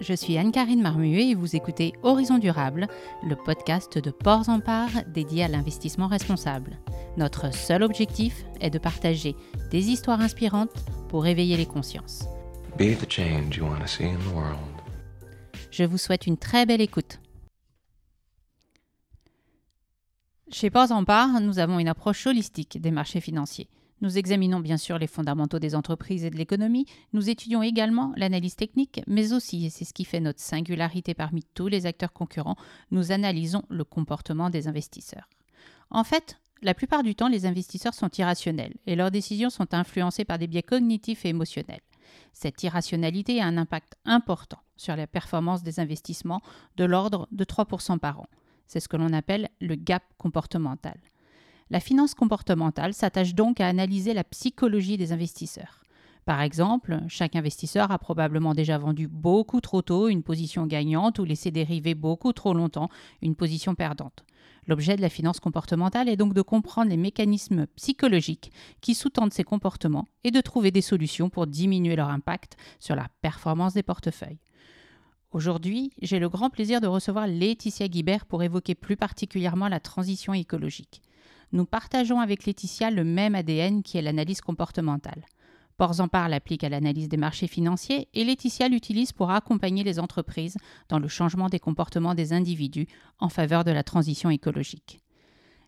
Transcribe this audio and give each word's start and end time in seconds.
je 0.00 0.14
suis 0.14 0.38
Anne-Karine 0.38 0.80
Marmuet 0.80 1.28
et 1.28 1.34
vous 1.34 1.56
écoutez 1.56 1.92
Horizon 2.02 2.38
Durable, 2.38 2.88
le 3.22 3.36
podcast 3.36 3.98
de 3.98 4.10
Ports 4.10 4.48
en 4.48 4.60
Part 4.60 4.90
dédié 5.06 5.44
à 5.44 5.48
l'investissement 5.48 6.06
responsable. 6.06 6.78
Notre 7.16 7.52
seul 7.52 7.82
objectif 7.82 8.44
est 8.60 8.70
de 8.70 8.78
partager 8.78 9.36
des 9.70 9.90
histoires 9.90 10.20
inspirantes 10.20 10.72
pour 11.08 11.26
éveiller 11.26 11.56
les 11.56 11.66
consciences. 11.66 12.24
Je 15.70 15.84
vous 15.84 15.98
souhaite 15.98 16.26
une 16.26 16.38
très 16.38 16.64
belle 16.64 16.80
écoute. 16.80 17.20
Chez 20.50 20.70
Ports 20.70 20.92
en 20.92 21.04
Part, 21.04 21.40
nous 21.40 21.58
avons 21.58 21.78
une 21.78 21.88
approche 21.88 22.26
holistique 22.26 22.80
des 22.80 22.90
marchés 22.90 23.20
financiers. 23.20 23.68
Nous 24.00 24.16
examinons 24.16 24.60
bien 24.60 24.78
sûr 24.78 24.98
les 24.98 25.06
fondamentaux 25.06 25.58
des 25.58 25.74
entreprises 25.74 26.24
et 26.24 26.30
de 26.30 26.36
l'économie, 26.36 26.86
nous 27.12 27.28
étudions 27.28 27.62
également 27.62 28.12
l'analyse 28.16 28.56
technique, 28.56 29.02
mais 29.06 29.32
aussi, 29.32 29.66
et 29.66 29.70
c'est 29.70 29.84
ce 29.84 29.92
qui 29.92 30.04
fait 30.04 30.20
notre 30.20 30.40
singularité 30.40 31.12
parmi 31.12 31.42
tous 31.54 31.68
les 31.68 31.84
acteurs 31.84 32.12
concurrents, 32.12 32.56
nous 32.90 33.12
analysons 33.12 33.62
le 33.68 33.84
comportement 33.84 34.48
des 34.48 34.68
investisseurs. 34.68 35.28
En 35.90 36.04
fait, 36.04 36.38
la 36.62 36.74
plupart 36.74 37.02
du 37.02 37.14
temps, 37.14 37.28
les 37.28 37.46
investisseurs 37.46 37.94
sont 37.94 38.10
irrationnels 38.16 38.74
et 38.86 38.96
leurs 38.96 39.10
décisions 39.10 39.50
sont 39.50 39.74
influencées 39.74 40.24
par 40.24 40.38
des 40.38 40.46
biais 40.46 40.62
cognitifs 40.62 41.24
et 41.24 41.30
émotionnels. 41.30 41.80
Cette 42.32 42.62
irrationalité 42.62 43.40
a 43.40 43.46
un 43.46 43.56
impact 43.56 43.96
important 44.04 44.60
sur 44.76 44.96
la 44.96 45.06
performance 45.06 45.62
des 45.62 45.78
investissements 45.78 46.42
de 46.76 46.84
l'ordre 46.84 47.28
de 47.32 47.44
3% 47.44 47.98
par 47.98 48.20
an. 48.20 48.26
C'est 48.66 48.80
ce 48.80 48.88
que 48.88 48.96
l'on 48.96 49.12
appelle 49.12 49.48
le 49.60 49.74
gap 49.74 50.02
comportemental. 50.16 50.98
La 51.72 51.78
finance 51.78 52.14
comportementale 52.14 52.94
s'attache 52.94 53.32
donc 53.32 53.60
à 53.60 53.68
analyser 53.68 54.12
la 54.12 54.24
psychologie 54.24 54.96
des 54.96 55.12
investisseurs. 55.12 55.84
Par 56.24 56.40
exemple, 56.42 56.98
chaque 57.06 57.36
investisseur 57.36 57.92
a 57.92 57.98
probablement 57.98 58.54
déjà 58.54 58.76
vendu 58.76 59.06
beaucoup 59.06 59.60
trop 59.60 59.80
tôt 59.80 60.08
une 60.08 60.24
position 60.24 60.66
gagnante 60.66 61.20
ou 61.20 61.24
laissé 61.24 61.52
dériver 61.52 61.94
beaucoup 61.94 62.32
trop 62.32 62.54
longtemps 62.54 62.88
une 63.22 63.36
position 63.36 63.76
perdante. 63.76 64.24
L'objet 64.66 64.96
de 64.96 65.00
la 65.00 65.08
finance 65.08 65.38
comportementale 65.38 66.08
est 66.08 66.16
donc 66.16 66.34
de 66.34 66.42
comprendre 66.42 66.90
les 66.90 66.96
mécanismes 66.96 67.68
psychologiques 67.76 68.50
qui 68.80 68.96
sous-tendent 68.96 69.32
ces 69.32 69.44
comportements 69.44 70.08
et 70.24 70.32
de 70.32 70.40
trouver 70.40 70.72
des 70.72 70.82
solutions 70.82 71.30
pour 71.30 71.46
diminuer 71.46 71.94
leur 71.94 72.08
impact 72.08 72.56
sur 72.80 72.96
la 72.96 73.06
performance 73.22 73.74
des 73.74 73.84
portefeuilles. 73.84 74.40
Aujourd'hui, 75.30 75.92
j'ai 76.02 76.18
le 76.18 76.28
grand 76.28 76.50
plaisir 76.50 76.80
de 76.80 76.88
recevoir 76.88 77.28
Laetitia 77.28 77.86
Guibert 77.86 78.26
pour 78.26 78.42
évoquer 78.42 78.74
plus 78.74 78.96
particulièrement 78.96 79.68
la 79.68 79.78
transition 79.78 80.34
écologique 80.34 81.00
nous 81.52 81.64
partageons 81.64 82.20
avec 82.20 82.44
Laetitia 82.44 82.90
le 82.90 83.04
même 83.04 83.34
ADN 83.34 83.82
qui 83.82 83.98
est 83.98 84.02
l'analyse 84.02 84.40
comportementale. 84.40 85.24
Ports 85.76 86.00
en 86.00 86.08
parle 86.08 86.34
applique 86.34 86.62
à 86.62 86.68
l'analyse 86.68 87.08
des 87.08 87.16
marchés 87.16 87.46
financiers 87.46 88.08
et 88.12 88.24
Laetitia 88.24 88.68
l'utilise 88.68 89.12
pour 89.12 89.30
accompagner 89.30 89.82
les 89.82 89.98
entreprises 89.98 90.58
dans 90.88 90.98
le 90.98 91.08
changement 91.08 91.48
des 91.48 91.58
comportements 91.58 92.14
des 92.14 92.32
individus 92.32 92.86
en 93.18 93.30
faveur 93.30 93.64
de 93.64 93.70
la 93.70 93.82
transition 93.82 94.28
écologique. 94.28 95.00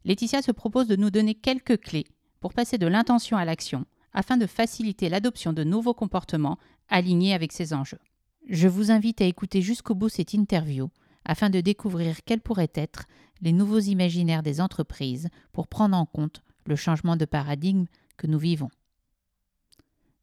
Laetitia 0.04 0.42
se 0.42 0.52
propose 0.52 0.86
de 0.86 0.96
nous 0.96 1.10
donner 1.10 1.34
quelques 1.34 1.80
clés 1.80 2.06
pour 2.40 2.52
passer 2.52 2.76
de 2.76 2.86
l'intention 2.86 3.36
à 3.36 3.44
l'action 3.44 3.86
afin 4.12 4.36
de 4.36 4.46
faciliter 4.46 5.08
l'adoption 5.08 5.52
de 5.52 5.64
nouveaux 5.64 5.94
comportements 5.94 6.58
alignés 6.88 7.32
avec 7.32 7.52
ces 7.52 7.72
enjeux. 7.72 8.00
Je 8.48 8.68
vous 8.68 8.90
invite 8.90 9.20
à 9.20 9.24
écouter 9.24 9.62
jusqu'au 9.62 9.94
bout 9.94 10.08
cette 10.08 10.34
interview 10.34 10.90
afin 11.24 11.50
de 11.50 11.60
découvrir 11.60 12.16
quels 12.26 12.40
pourraient 12.40 12.72
être 12.74 13.06
les 13.42 13.52
nouveaux 13.52 13.80
imaginaires 13.80 14.42
des 14.42 14.60
entreprises 14.60 15.28
pour 15.52 15.66
prendre 15.66 15.96
en 15.96 16.06
compte 16.06 16.42
le 16.64 16.76
changement 16.76 17.16
de 17.16 17.24
paradigme 17.24 17.86
que 18.16 18.28
nous 18.28 18.38
vivons. 18.38 18.70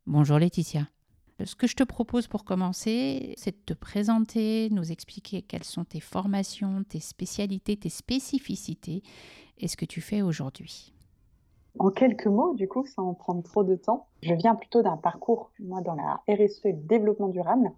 Bonjour 0.08 0.40
Laetitia. 0.40 0.88
Ce 1.44 1.56
que 1.56 1.68
je 1.68 1.76
te 1.76 1.84
propose 1.84 2.28
pour 2.28 2.44
commencer, 2.44 3.34
c'est 3.38 3.52
de 3.52 3.62
te 3.66 3.74
présenter, 3.74 4.70
nous 4.72 4.92
expliquer 4.92 5.42
quelles 5.42 5.64
sont 5.64 5.86
tes 5.86 6.00
formations, 6.00 6.84
tes 6.84 7.00
spécialités, 7.00 7.78
tes 7.78 7.90
spécificités 7.90 9.04
et 9.58 9.68
ce 9.68 9.78
que 9.78 9.86
tu 9.86 10.02
fais 10.02 10.22
aujourd'hui. 10.22 10.94
En 11.78 11.92
quelques 11.92 12.28
mots, 12.28 12.56
du 12.56 12.68
coup, 12.68 12.86
sans 12.86 13.14
prendre 13.14 13.44
trop 13.44 13.64
de 13.64 13.76
temps, 13.76 14.08
je 14.22 14.34
viens 14.34 14.56
plutôt 14.56 14.82
d'un 14.82 14.98
parcours, 14.98 15.52
moi, 15.60 15.82
dans 15.82 15.96
la 15.96 16.22
RSE 16.28 16.66
et 16.66 16.72
le 16.74 16.88
développement 16.88 17.30
durable 17.30 17.72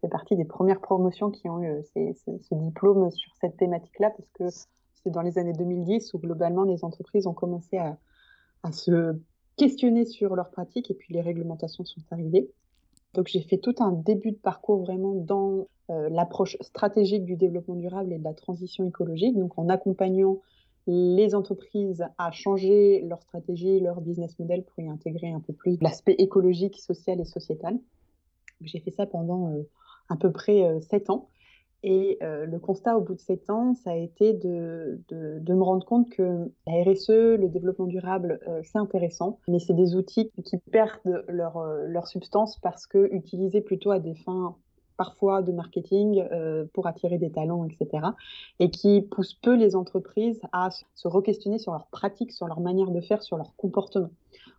fait 0.00 0.08
partie 0.08 0.36
des 0.36 0.44
premières 0.44 0.80
promotions 0.80 1.30
qui 1.30 1.48
ont 1.48 1.60
eu 1.62 1.68
euh, 1.68 1.82
ce 2.14 2.54
diplôme 2.54 3.10
sur 3.10 3.32
cette 3.40 3.56
thématique-là, 3.56 4.10
parce 4.10 4.28
que 4.30 4.44
c'est 5.02 5.10
dans 5.10 5.22
les 5.22 5.38
années 5.38 5.52
2010 5.52 6.14
où 6.14 6.18
globalement 6.18 6.64
les 6.64 6.84
entreprises 6.84 7.26
ont 7.26 7.34
commencé 7.34 7.78
à, 7.78 7.96
se 8.72 9.16
questionner 9.56 10.04
sur 10.04 10.36
leurs 10.36 10.50
pratiques 10.50 10.90
et 10.90 10.94
puis 10.94 11.14
les 11.14 11.22
réglementations 11.22 11.84
sont 11.84 12.02
arrivées. 12.10 12.50
Donc 13.14 13.28
j'ai 13.28 13.40
fait 13.40 13.58
tout 13.58 13.74
un 13.78 13.92
début 13.92 14.32
de 14.32 14.36
parcours 14.36 14.80
vraiment 14.80 15.14
dans 15.14 15.66
euh, 15.90 16.08
l'approche 16.10 16.56
stratégique 16.60 17.24
du 17.24 17.36
développement 17.36 17.74
durable 17.74 18.12
et 18.12 18.18
de 18.18 18.24
la 18.24 18.34
transition 18.34 18.86
écologique, 18.86 19.36
donc 19.36 19.58
en 19.58 19.68
accompagnant 19.68 20.40
les 20.86 21.34
entreprises 21.34 22.04
à 22.18 22.30
changer 22.30 23.02
leur 23.02 23.22
stratégie, 23.22 23.80
leur 23.80 24.00
business 24.00 24.38
model 24.38 24.64
pour 24.64 24.82
y 24.82 24.88
intégrer 24.88 25.30
un 25.30 25.40
peu 25.40 25.52
plus 25.52 25.78
l'aspect 25.80 26.14
écologique, 26.18 26.78
social 26.78 27.20
et 27.20 27.24
sociétal. 27.24 27.78
J'ai 28.60 28.80
fait 28.80 28.90
ça 28.90 29.06
pendant 29.06 29.52
euh, 29.52 29.62
à 30.08 30.16
peu 30.16 30.30
près 30.30 30.64
euh, 30.64 30.80
sept 30.80 31.10
ans. 31.10 31.28
Et 31.82 32.18
euh, 32.22 32.44
le 32.44 32.58
constat 32.58 32.96
au 32.96 33.00
bout 33.00 33.14
de 33.14 33.20
sept 33.20 33.48
ans, 33.48 33.74
ça 33.74 33.92
a 33.92 33.96
été 33.96 34.34
de, 34.34 35.00
de, 35.08 35.54
me 35.54 35.62
rendre 35.62 35.86
compte 35.86 36.10
que 36.10 36.50
la 36.66 36.82
RSE, 36.84 37.38
le 37.38 37.48
développement 37.48 37.86
durable, 37.86 38.40
euh, 38.48 38.60
c'est 38.64 38.78
intéressant, 38.78 39.38
mais 39.48 39.58
c'est 39.58 39.74
des 39.74 39.94
outils 39.94 40.30
qui 40.44 40.58
perdent 40.58 41.24
leur, 41.28 41.62
leur 41.86 42.06
substance 42.06 42.58
parce 42.58 42.86
que 42.86 43.08
utilisés 43.12 43.62
plutôt 43.62 43.90
à 43.90 43.98
des 43.98 44.14
fins 44.14 44.56
parfois 44.98 45.40
de 45.40 45.50
marketing 45.50 46.22
pour 46.74 46.86
attirer 46.86 47.16
des 47.16 47.30
talents, 47.30 47.64
etc. 47.64 48.08
Et 48.58 48.70
qui 48.70 49.00
poussent 49.00 49.32
peu 49.32 49.56
les 49.56 49.74
entreprises 49.74 50.42
à 50.52 50.68
se 50.94 51.08
re-questionner 51.08 51.58
sur 51.58 51.72
leurs 51.72 51.86
pratiques, 51.86 52.32
sur 52.32 52.46
leur 52.46 52.60
manière 52.60 52.90
de 52.90 53.00
faire, 53.00 53.22
sur 53.22 53.38
leur 53.38 53.56
comportement. 53.56 54.10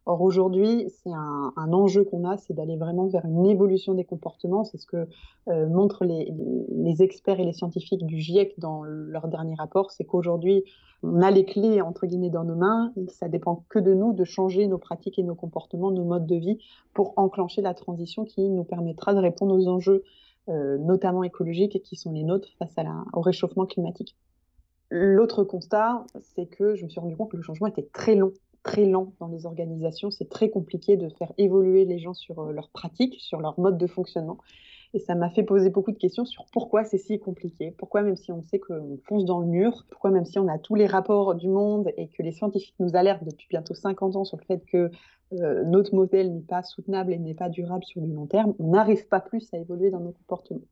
Or 0.07 0.21
aujourd'hui, 0.21 0.87
c'est 0.89 1.11
un, 1.11 1.51
enjeu 1.55 2.03
qu'on 2.03 2.27
a, 2.27 2.35
c'est 2.37 2.53
d'aller 2.53 2.75
vraiment 2.75 3.05
vers 3.05 3.23
une 3.25 3.45
évolution 3.45 3.93
des 3.93 4.03
comportements. 4.03 4.63
C'est 4.63 4.77
ce 4.77 4.87
que 4.87 5.07
euh, 5.47 5.67
montrent 5.67 6.05
les, 6.05 7.03
experts 7.03 7.39
et 7.39 7.45
les 7.45 7.53
scientifiques 7.53 8.05
du 8.05 8.17
GIEC 8.17 8.55
dans 8.57 8.83
leur 8.83 9.27
dernier 9.27 9.53
rapport, 9.55 9.91
c'est 9.91 10.03
qu'aujourd'hui, 10.03 10.63
on 11.03 11.21
a 11.21 11.31
les 11.31 11.45
clés 11.45 11.81
entre 11.81 12.07
guillemets 12.07 12.31
dans 12.31 12.43
nos 12.43 12.55
mains. 12.55 12.91
Ça 13.09 13.29
dépend 13.29 13.63
que 13.69 13.77
de 13.79 13.93
nous 13.93 14.13
de 14.13 14.23
changer 14.23 14.67
nos 14.67 14.79
pratiques 14.79 15.19
et 15.19 15.23
nos 15.23 15.35
comportements, 15.35 15.91
nos 15.91 16.03
modes 16.03 16.25
de 16.25 16.35
vie, 16.35 16.57
pour 16.93 17.13
enclencher 17.17 17.61
la 17.61 17.73
transition 17.75 18.25
qui 18.25 18.49
nous 18.49 18.63
permettra 18.63 19.13
de 19.13 19.19
répondre 19.19 19.55
aux 19.55 19.67
enjeux, 19.67 20.03
euh, 20.49 20.79
notamment 20.79 21.23
écologiques, 21.23 21.81
qui 21.83 21.95
sont 21.95 22.11
les 22.11 22.23
nôtres 22.23 22.49
face 22.57 22.75
au 23.13 23.21
réchauffement 23.21 23.67
climatique. 23.67 24.15
L'autre 24.89 25.43
constat, 25.43 26.05
c'est 26.19 26.47
que 26.47 26.75
je 26.75 26.85
me 26.85 26.89
suis 26.89 26.99
rendu 26.99 27.15
compte 27.15 27.31
que 27.31 27.37
le 27.37 27.43
changement 27.43 27.67
était 27.67 27.87
très 27.93 28.15
long 28.15 28.33
très 28.63 28.85
lent 28.85 29.13
dans 29.19 29.27
les 29.27 29.45
organisations. 29.45 30.11
C'est 30.11 30.29
très 30.29 30.49
compliqué 30.49 30.97
de 30.97 31.09
faire 31.09 31.31
évoluer 31.37 31.85
les 31.85 31.99
gens 31.99 32.13
sur 32.13 32.39
euh, 32.39 32.51
leurs 32.51 32.69
pratiques, 32.69 33.15
sur 33.19 33.39
leur 33.39 33.59
mode 33.59 33.77
de 33.77 33.87
fonctionnement. 33.87 34.37
Et 34.93 34.99
ça 34.99 35.15
m'a 35.15 35.29
fait 35.29 35.43
poser 35.43 35.69
beaucoup 35.69 35.91
de 35.91 35.97
questions 35.97 36.25
sur 36.25 36.45
pourquoi 36.51 36.83
c'est 36.83 36.97
si 36.97 37.17
compliqué, 37.17 37.73
pourquoi 37.77 38.01
même 38.01 38.17
si 38.17 38.31
on 38.31 38.43
sait 38.43 38.59
qu'on 38.59 38.99
fonce 39.05 39.23
dans 39.23 39.39
le 39.39 39.47
mur, 39.47 39.85
pourquoi 39.89 40.11
même 40.11 40.25
si 40.25 40.37
on 40.37 40.49
a 40.49 40.59
tous 40.59 40.75
les 40.75 40.85
rapports 40.85 41.35
du 41.35 41.47
monde 41.47 41.91
et 41.95 42.09
que 42.09 42.21
les 42.21 42.33
scientifiques 42.33 42.75
nous 42.79 42.95
alertent 42.95 43.23
depuis 43.23 43.47
bientôt 43.49 43.73
50 43.73 44.17
ans 44.17 44.25
sur 44.25 44.37
le 44.37 44.43
fait 44.43 44.65
que 44.65 44.91
euh, 45.33 45.63
notre 45.63 45.95
modèle 45.95 46.33
n'est 46.33 46.41
pas 46.41 46.61
soutenable 46.61 47.13
et 47.13 47.19
n'est 47.19 47.33
pas 47.33 47.47
durable 47.47 47.85
sur 47.85 48.01
du 48.01 48.11
long 48.11 48.25
terme, 48.25 48.53
on 48.59 48.71
n'arrive 48.71 49.07
pas 49.07 49.21
plus 49.21 49.47
à 49.53 49.57
évoluer 49.57 49.91
dans 49.91 50.01
nos 50.01 50.11
comportements. 50.11 50.67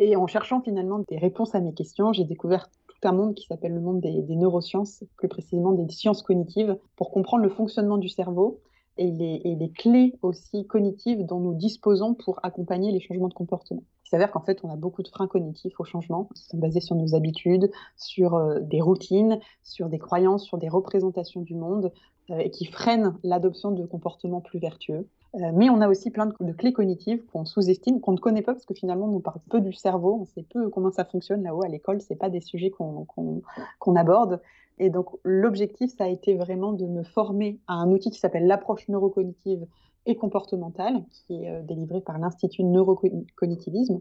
Et 0.00 0.16
en 0.16 0.26
cherchant 0.26 0.60
finalement 0.60 1.04
des 1.08 1.18
réponses 1.18 1.54
à 1.54 1.60
mes 1.60 1.72
questions, 1.72 2.12
j'ai 2.12 2.24
découvert 2.24 2.68
un 3.06 3.12
monde 3.12 3.34
qui 3.34 3.46
s'appelle 3.46 3.72
le 3.72 3.80
monde 3.80 4.00
des, 4.00 4.36
neurosciences, 4.36 5.04
plus 5.16 5.28
précisément 5.28 5.72
des 5.72 5.88
sciences 5.92 6.22
cognitives, 6.22 6.76
pour 6.96 7.10
comprendre 7.10 7.42
le 7.42 7.50
fonctionnement 7.50 7.98
du 7.98 8.08
cerveau 8.08 8.60
et 8.96 9.10
les, 9.10 9.72
clés 9.76 10.14
aussi 10.22 10.66
cognitives 10.66 11.24
dont 11.24 11.40
nous 11.40 11.54
disposons 11.54 12.14
pour 12.14 12.38
accompagner 12.42 12.92
les 12.92 13.00
changements 13.00 13.28
de 13.28 13.34
comportement. 13.34 13.82
Il 14.06 14.08
s'avère 14.10 14.30
qu'en 14.30 14.42
fait, 14.42 14.60
on 14.62 14.70
a 14.70 14.76
beaucoup 14.76 15.02
de 15.02 15.08
freins 15.08 15.26
cognitifs 15.26 15.80
au 15.80 15.84
changement 15.84 16.28
qui 16.34 16.44
sont 16.44 16.58
basés 16.58 16.80
sur 16.80 16.94
nos 16.94 17.14
habitudes, 17.14 17.70
sur 17.96 18.34
euh, 18.34 18.60
des 18.60 18.80
routines, 18.80 19.40
sur 19.62 19.88
des 19.88 19.98
croyances, 19.98 20.44
sur 20.44 20.58
des 20.58 20.68
représentations 20.68 21.40
du 21.40 21.54
monde 21.54 21.92
euh, 22.30 22.38
et 22.38 22.50
qui 22.50 22.66
freinent 22.66 23.18
l'adoption 23.24 23.72
de 23.72 23.84
comportements 23.84 24.40
plus 24.40 24.60
vertueux. 24.60 25.08
Euh, 25.36 25.50
mais 25.52 25.68
on 25.68 25.80
a 25.80 25.88
aussi 25.88 26.10
plein 26.10 26.26
de, 26.26 26.52
clés 26.52 26.72
cognitives 26.72 27.24
qu'on 27.32 27.44
sous-estime, 27.44 28.00
qu'on 28.00 28.12
ne 28.12 28.18
connaît 28.18 28.42
pas 28.42 28.52
parce 28.52 28.64
que 28.64 28.74
finalement 28.74 29.06
on 29.06 29.12
nous 29.12 29.20
parle 29.20 29.40
peu 29.50 29.60
du 29.60 29.72
cerveau, 29.72 30.18
on 30.20 30.24
sait 30.26 30.44
peu 30.44 30.68
comment 30.68 30.92
ça 30.92 31.04
fonctionne 31.04 31.42
là-haut 31.42 31.64
à 31.64 31.68
l'école, 31.68 32.00
c'est 32.00 32.14
pas 32.14 32.30
des 32.30 32.40
sujets 32.40 32.70
qu'on 32.70 33.96
aborde. 33.96 34.40
Et 34.78 34.90
donc 34.90 35.08
l'objectif, 35.24 35.90
ça 35.96 36.04
a 36.04 36.08
été 36.08 36.34
vraiment 36.34 36.72
de 36.72 36.86
me 36.86 37.02
former 37.02 37.58
à 37.66 37.74
un 37.74 37.90
outil 37.90 38.10
qui 38.10 38.18
s'appelle 38.20 38.46
l'approche 38.46 38.88
neurocognitive 38.88 39.66
et 40.06 40.16
comportementale, 40.16 41.04
qui 41.10 41.44
est 41.44 41.50
euh, 41.50 41.62
délivré 41.62 42.00
par 42.00 42.18
l'Institut 42.18 42.62
neurocognitivisme, 42.62 44.00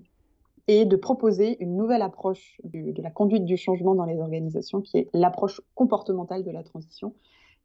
et 0.68 0.86
de 0.86 0.96
proposer 0.96 1.62
une 1.62 1.76
nouvelle 1.76 2.02
approche 2.02 2.62
de 2.64 3.02
la 3.02 3.12
conduite 3.12 3.44
du 3.44 3.58
changement 3.58 3.96
dans 3.96 4.06
les 4.06 4.20
organisations, 4.20 4.82
qui 4.82 4.98
est 4.98 5.10
l'approche 5.14 5.62
comportementale 5.76 6.44
de 6.44 6.52
la 6.52 6.64
transition. 6.64 7.14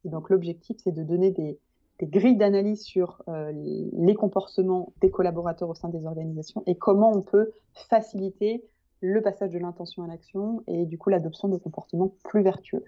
Et 0.04 0.08
donc 0.08 0.30
l'objectif, 0.30 0.78
c'est 0.82 0.92
de 0.92 1.02
donner 1.04 1.30
des, 1.30 1.58
des 1.98 2.06
grilles 2.06 2.36
d'analyse 2.36 2.82
sur 2.82 3.22
euh, 3.28 3.52
les 3.52 4.14
comportements 4.14 4.92
des 5.00 5.10
collaborateurs 5.10 5.68
au 5.68 5.74
sein 5.74 5.88
des 5.88 6.06
organisations 6.06 6.62
et 6.66 6.76
comment 6.76 7.10
on 7.12 7.22
peut 7.22 7.50
faciliter 7.74 8.64
le 9.00 9.20
passage 9.22 9.50
de 9.50 9.58
l'intention 9.58 10.02
à 10.02 10.06
l'action 10.06 10.62
et 10.66 10.86
du 10.86 10.98
coup 10.98 11.10
l'adoption 11.10 11.48
de 11.48 11.56
comportements 11.56 12.12
plus 12.24 12.42
vertueux. 12.42 12.84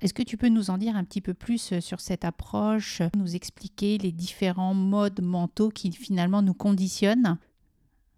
Est-ce 0.00 0.14
que 0.14 0.22
tu 0.22 0.38
peux 0.38 0.48
nous 0.48 0.70
en 0.70 0.78
dire 0.78 0.96
un 0.96 1.04
petit 1.04 1.20
peu 1.20 1.34
plus 1.34 1.72
euh, 1.72 1.80
sur 1.80 2.00
cette 2.00 2.24
approche, 2.24 3.02
nous 3.16 3.36
expliquer 3.36 3.98
les 3.98 4.12
différents 4.12 4.74
modes 4.74 5.20
mentaux 5.20 5.68
qui 5.68 5.92
finalement 5.92 6.40
nous 6.40 6.54
conditionnent? 6.54 7.36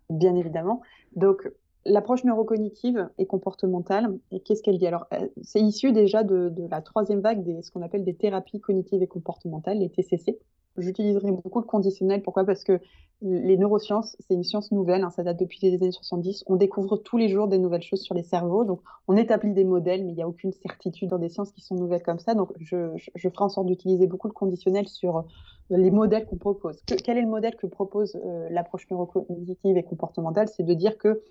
Bien 0.09 0.37
évidemment. 0.37 0.83
Donc, 1.17 1.49
l'approche 1.85 2.25
neurocognitive 2.25 3.09
et 3.19 3.27
comportementale, 3.27 4.19
qu'est-ce 4.45 4.63
qu'elle 4.63 4.79
dit? 4.79 4.87
Alors, 4.87 5.07
euh, 5.13 5.27
c'est 5.43 5.61
issu 5.61 5.93
déjà 5.93 6.23
de, 6.23 6.53
la 6.71 6.81
troisième 6.81 7.21
vague 7.21 7.43
des 7.43 7.63
ce 7.63 7.71
qu'on 7.71 7.83
appelle 7.83 8.05
des 8.05 8.15
thérapies 8.15 8.61
cognitives 8.61 9.03
et 9.03 9.07
comportementales, 9.07 9.79
les 9.79 9.91
TCC. 9.91 10.39
J'utiliserai 10.79 11.33
beaucoup 11.33 11.61
le 11.61 11.67
conditionnel. 11.67 12.23
Pourquoi? 12.23 12.45
Parce 12.45 12.65
que 12.65 12.81
les 13.21 13.57
neurosciences, 13.57 14.17
c'est 14.21 14.35
une 14.35 14.43
science 14.43 14.73
nouvelle, 14.73 15.05
hein, 15.05 15.11
ça 15.11 15.23
date 15.23 15.39
depuis 15.39 15.59
les 15.63 15.75
années 15.75 15.93
70. 15.93 16.45
On 16.47 16.57
découvre 16.57 16.97
tous 16.97 17.19
les 17.19 17.29
jours 17.29 17.47
des 17.47 17.59
nouvelles 17.59 17.83
choses 17.83 18.01
sur 18.01 18.15
les 18.15 18.23
cerveaux. 18.23 18.65
Donc, 18.65 18.81
on 19.07 19.17
établit 19.17 19.53
des 19.53 19.65
modèles, 19.65 20.05
mais 20.05 20.13
il 20.13 20.17
n'y 20.17 20.23
a 20.23 20.29
aucune 20.29 20.53
certitude 20.53 21.11
dans 21.11 21.19
des 21.19 21.29
sciences 21.29 21.53
qui 21.53 21.61
sont 21.61 21.77
nouvelles 21.77 22.03
comme 22.03 22.19
ça. 22.19 22.35
Donc, 22.35 22.51
je, 22.59 22.91
je, 22.97 23.29
ferai 23.29 23.45
en 23.45 23.49
sorte 23.49 23.67
d'utiliser 23.67 24.07
beaucoup 24.07 24.27
le 24.27 24.33
conditionnel 24.33 24.89
sur 24.89 25.19
euh, 25.19 25.23
les 25.71 25.91
modèles 25.91 26.27
qu'on 26.27 26.37
propose. 26.37 26.81
quel 26.87 27.19
est 27.19 27.23
le 27.23 27.29
modèle 27.29 27.55
que 27.55 27.67
propose 27.67 28.17
euh, 28.17 28.49
l'approche 28.51 28.91
neurocognitive 28.91 29.77
et 29.77 29.83
comportementale? 29.85 30.49
C'est 30.49 30.65
de 30.65 30.75
dire 30.75 30.99
que 30.99 31.23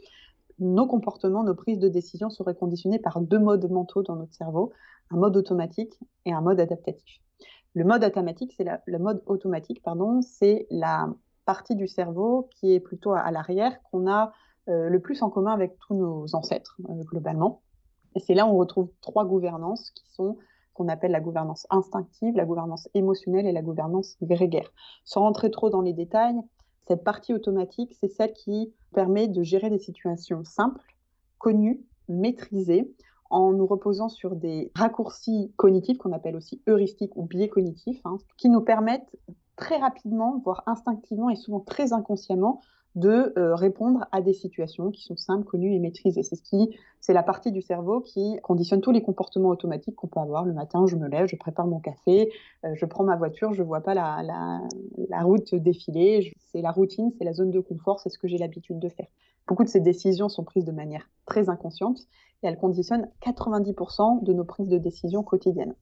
nos 0.59 0.87
comportements, 0.87 1.43
nos 1.43 1.55
prises 1.55 1.79
de 1.79 1.89
décision 1.89 2.29
seraient 2.29 2.55
conditionnés 2.55 2.99
par 2.99 3.21
deux 3.21 3.39
modes 3.39 3.69
mentaux 3.69 4.03
dans 4.03 4.15
notre 4.15 4.33
cerveau, 4.33 4.71
un 5.09 5.17
mode 5.17 5.35
automatique 5.37 5.99
et 6.25 6.33
un 6.33 6.41
mode 6.41 6.59
adaptatif. 6.59 7.19
Le 7.73 7.85
mode 7.85 8.03
automatique, 8.03 8.53
c'est 8.57 8.65
le 8.85 8.99
mode 8.99 9.23
automatique, 9.25 9.81
pardon, 9.81 10.21
c'est 10.21 10.67
la 10.69 11.09
partie 11.45 11.75
du 11.75 11.87
cerveau 11.87 12.49
qui 12.55 12.73
est 12.73 12.79
plutôt 12.79 13.13
à, 13.13 13.31
l'arrière, 13.31 13.77
qu'on 13.91 14.09
a 14.09 14.33
euh, 14.69 14.89
le 14.89 14.99
plus 14.99 15.21
en 15.23 15.29
commun 15.29 15.53
avec 15.53 15.77
tous 15.79 15.95
nos 15.95 16.35
ancêtres 16.35 16.77
euh, 16.89 17.03
globalement. 17.03 17.61
Et 18.15 18.19
c'est 18.19 18.33
là 18.33 18.45
où 18.45 18.49
on 18.49 18.57
retrouve 18.57 18.89
trois 19.01 19.25
gouvernances 19.25 19.91
qui 19.91 20.05
sont 20.11 20.37
qu'on 20.73 20.87
appelle 20.87 21.11
la 21.11 21.19
gouvernance 21.19 21.67
instinctive, 21.69 22.35
la 22.35 22.45
gouvernance 22.45 22.87
émotionnelle 22.93 23.45
et 23.45 23.51
la 23.51 23.61
gouvernance 23.61 24.15
grégaire. 24.21 24.71
Sans 25.03 25.21
rentrer 25.21 25.51
trop 25.51 25.69
dans 25.69 25.81
les 25.81 25.93
détails, 25.93 26.39
cette 26.87 27.03
partie 27.03 27.33
automatique, 27.33 27.95
c'est 27.99 28.07
celle 28.07 28.33
qui 28.33 28.73
permet 28.93 29.27
de 29.27 29.43
gérer 29.43 29.69
des 29.69 29.79
situations 29.79 30.43
simples, 30.43 30.95
connues, 31.37 31.81
maîtrisées, 32.09 32.93
en 33.29 33.53
nous 33.53 33.65
reposant 33.65 34.09
sur 34.09 34.35
des 34.35 34.71
raccourcis 34.75 35.53
cognitifs 35.55 35.97
qu'on 35.97 36.11
appelle 36.11 36.35
aussi 36.35 36.61
heuristiques 36.67 37.15
ou 37.15 37.23
biais 37.23 37.47
cognitifs, 37.47 38.01
hein, 38.05 38.17
qui 38.37 38.49
nous 38.49 38.61
permettent 38.61 39.15
très 39.55 39.77
rapidement, 39.77 40.41
voire 40.43 40.63
instinctivement 40.65 41.29
et 41.29 41.35
souvent 41.35 41.61
très 41.61 41.93
inconsciemment, 41.93 42.61
de 42.95 43.33
euh, 43.37 43.55
répondre 43.55 44.05
à 44.11 44.21
des 44.21 44.33
situations 44.33 44.91
qui 44.91 45.03
sont 45.03 45.15
simples, 45.15 45.45
connues 45.45 45.73
et 45.73 45.79
maîtrisées. 45.79 46.23
C'est 46.23 46.35
ce 46.35 46.41
qui, 46.41 46.75
c'est 46.99 47.13
la 47.13 47.23
partie 47.23 47.51
du 47.51 47.61
cerveau 47.61 48.01
qui 48.01 48.37
conditionne 48.43 48.81
tous 48.81 48.91
les 48.91 49.01
comportements 49.01 49.49
automatiques 49.49 49.95
qu'on 49.95 50.07
peut 50.07 50.19
avoir. 50.19 50.45
Le 50.45 50.53
matin, 50.53 50.85
je 50.87 50.95
me 50.95 51.07
lève, 51.07 51.27
je 51.27 51.35
prépare 51.37 51.67
mon 51.67 51.79
café, 51.79 52.31
euh, 52.65 52.73
je 52.75 52.85
prends 52.85 53.03
ma 53.03 53.15
voiture, 53.15 53.53
je 53.53 53.63
vois 53.63 53.81
pas 53.81 53.93
la, 53.93 54.21
la, 54.23 54.61
la 55.09 55.21
route 55.23 55.55
défiler. 55.55 56.33
C'est 56.51 56.61
la 56.61 56.71
routine, 56.71 57.11
c'est 57.17 57.23
la 57.23 57.33
zone 57.33 57.51
de 57.51 57.59
confort, 57.59 57.99
c'est 57.99 58.09
ce 58.09 58.19
que 58.19 58.27
j'ai 58.27 58.37
l'habitude 58.37 58.79
de 58.79 58.89
faire. 58.89 59.07
Beaucoup 59.47 59.63
de 59.63 59.69
ces 59.69 59.79
décisions 59.81 60.29
sont 60.29 60.43
prises 60.43 60.65
de 60.65 60.71
manière 60.71 61.09
très 61.25 61.49
inconsciente 61.49 61.99
et 62.43 62.47
elles 62.47 62.57
conditionnent 62.57 63.07
90% 63.25 64.23
de 64.23 64.33
nos 64.33 64.43
prises 64.43 64.67
de 64.67 64.77
décision 64.77 65.23
quotidiennes. 65.23 65.75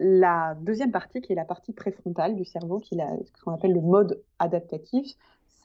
La 0.00 0.56
deuxième 0.60 0.92
partie, 0.92 1.20
qui 1.20 1.32
est 1.32 1.36
la 1.36 1.44
partie 1.44 1.72
préfrontale 1.72 2.36
du 2.36 2.44
cerveau, 2.44 2.78
qui 2.78 2.94
est 2.94 3.04
ce 3.24 3.42
qu'on 3.42 3.52
appelle 3.52 3.72
le 3.72 3.80
mode 3.80 4.22
adaptatif, 4.38 5.16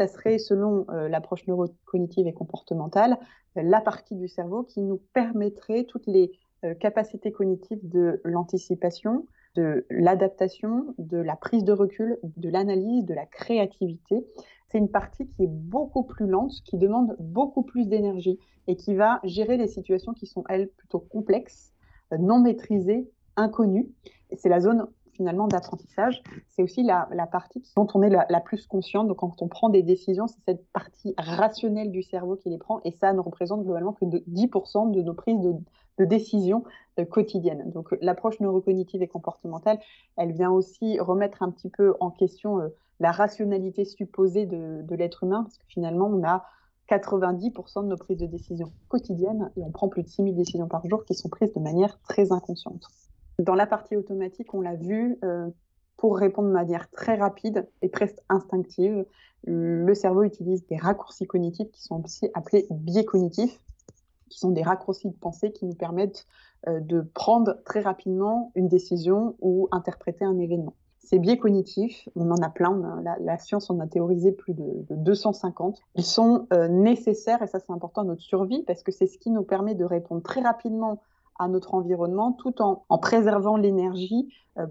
ça 0.08 0.14
serait, 0.14 0.38
selon 0.38 0.86
euh, 0.90 1.08
l'approche 1.08 1.48
neurocognitive 1.48 2.28
et 2.28 2.34
comportementale, 2.34 3.18
la 3.56 3.82
partie 3.82 4.16
du 4.16 4.28
cerveau 4.28 4.64
qui 4.64 4.82
nous 4.82 5.02
permettrait 5.14 5.86
toutes 5.86 6.08
les 6.08 6.32
euh, 6.66 6.74
capacités 6.74 7.32
cognitives 7.32 7.80
de 7.84 8.20
l'anticipation, 8.26 9.26
de 9.56 9.86
l'adaptation, 9.90 10.94
de 10.98 11.18
la 11.18 11.36
prise 11.36 11.64
de 11.64 11.72
recul, 11.72 12.18
de 12.24 12.50
l'analyse, 12.50 13.06
de 13.06 13.14
la 13.14 13.26
créativité. 13.26 14.26
C'est 14.70 14.80
une 14.80 14.90
partie 14.90 15.28
qui 15.28 15.44
est 15.44 15.50
beaucoup 15.50 16.04
plus 16.04 16.28
lente, 16.28 16.52
qui 16.66 16.78
demande 16.78 17.16
beaucoup 17.20 17.64
plus 17.64 17.88
d'énergie 17.88 18.40
et 18.68 18.76
qui 18.76 18.96
va 18.96 19.20
gérer 19.24 19.56
les 19.58 19.68
situations 19.68 20.14
qui 20.14 20.26
sont, 20.26 20.44
elles, 20.50 20.70
plutôt 20.70 21.00
complexes, 21.00 21.72
euh, 22.12 22.18
non 22.18 22.40
maîtrisées, 22.40 23.10
inconnues. 23.38 23.88
C'est 24.36 24.50
la 24.50 24.60
zone 24.60 24.88
finalement 25.14 25.48
d'apprentissage, 25.48 26.22
c'est 26.50 26.64
aussi 26.64 26.84
la, 26.84 27.08
partie 27.32 27.62
dont 27.76 27.88
on 27.94 28.02
est 28.02 28.10
la, 28.10 28.40
plus 28.42 28.68
consciente. 28.68 29.08
Donc 29.08 29.18
quand 29.18 29.42
on 29.42 29.48
prend 29.48 29.70
des 29.70 29.84
décisions, 29.84 30.28
c'est 30.28 30.42
cette 30.46 30.68
partie 30.72 31.14
rationnelle 31.18 31.92
du 31.92 32.04
cerveau 32.04 32.36
qui 32.36 32.50
les 32.50 32.58
prend 32.58 32.82
et 32.84 32.92
ça 32.92 33.14
ne 33.14 33.20
représente 33.20 33.64
globalement 33.64 33.94
que 33.94 34.06
de 34.06 34.20
10% 34.30 34.92
de 34.92 35.02
nos 35.02 35.14
prises 35.14 35.40
de, 35.40 36.06
décisions 36.06 36.64
euh, 37.00 37.06
quotidiennes. 37.06 37.72
Donc 37.72 37.96
l'approche 38.02 38.40
neurocognitive 38.40 39.02
et 39.02 39.08
comportementale, 39.08 39.80
elle 40.18 40.32
vient 40.32 40.52
aussi 40.52 41.00
remettre 41.00 41.44
un 41.44 41.52
petit 41.52 41.70
peu 41.70 41.94
en 42.00 42.10
question 42.10 42.60
euh, 42.60 42.70
la 43.00 43.12
rationalité 43.12 43.86
supposée 43.86 44.46
de, 44.46 44.82
de 44.82 44.96
l'être 44.96 45.24
humain 45.24 45.44
parce 45.44 45.58
que 45.58 45.66
finalement 45.68 46.08
on 46.08 46.24
a 46.24 46.44
90% 46.90 47.84
de 47.84 47.88
nos 47.88 47.98
prises 47.98 48.18
de 48.18 48.26
décisions 48.26 48.72
quotidiennes 48.88 49.52
et 49.56 49.64
on 49.64 49.72
prend 49.72 49.88
plus 49.88 50.04
de 50.04 50.08
6000 50.08 50.36
décisions 50.36 50.68
par 50.68 50.86
jour 50.88 51.06
qui 51.06 51.14
sont 51.14 51.30
prises 51.30 51.54
de 51.54 51.60
manière 51.60 52.00
très 52.02 52.32
inconsciente. 52.32 52.88
Dans 53.40 53.56
la 53.56 53.66
partie 53.66 53.96
automatique, 53.96 54.54
on 54.54 54.62
l'a 54.62 54.76
vu, 54.76 55.18
euh, 55.24 55.50
pour 55.98 56.18
répondre 56.18 56.50
de 56.50 56.54
manière 56.54 56.90
très 56.92 57.16
rapide 57.16 57.68
et 57.82 57.90
presque 57.90 58.20
instinctive, 58.30 59.06
le 59.46 59.94
cerveau 59.94 60.24
utilise 60.24 60.66
des 60.68 60.78
raccourcis 60.78 61.26
cognitifs 61.26 61.70
qui 61.72 61.82
sont 61.82 62.02
aussi 62.04 62.30
appelés 62.34 62.66
biais 62.70 63.06
cognitifs, 63.06 63.60
qui 64.30 64.40
sont 64.40 64.52
des 64.52 64.64
raccourcis 64.64 65.10
de 65.10 65.16
pensée 65.16 65.52
qui 65.52 65.66
nous 65.66 65.76
permettent 65.76 66.26
euh, 66.68 66.80
de 66.80 67.02
prendre 67.02 67.58
très 67.66 67.82
rapidement 67.82 68.52
une 68.56 68.68
décision 68.68 69.36
ou 69.42 69.68
interpréter 69.72 70.26
un 70.26 70.38
événement. 70.40 70.74
Ces 71.00 71.20
biais 71.20 71.38
cognitifs, 71.38 72.08
on 72.16 72.32
en 72.32 72.42
a 72.42 72.50
plein, 72.50 73.04
la, 73.20 73.38
science 73.38 73.70
en 73.70 73.80
a 73.80 73.88
théorisé 73.88 74.32
plus 74.32 74.54
de, 74.54 74.86
250. 74.90 75.82
Ils 75.96 76.06
sont 76.06 76.48
euh, 76.54 76.70
nécessaires, 76.70 77.42
et 77.42 77.48
ça 77.48 77.60
c'est 77.60 77.74
important 77.74 78.02
à 78.02 78.06
notre 78.06 78.22
survie, 78.22 78.64
parce 78.64 78.84
que 78.84 78.94
c'est 78.94 79.08
ce 79.08 79.18
qui 79.18 79.30
nous 79.30 79.44
permet 79.44 79.76
de 79.76 79.84
répondre 79.84 80.24
très 80.24 80.42
rapidement 80.42 81.02
notre 81.48 81.74
environnement 81.74 82.32
tout 82.34 82.62
en, 82.62 82.86
en 82.90 82.98
préservant 82.98 83.58
l'énergie 83.58 84.34
euh, 84.58 84.68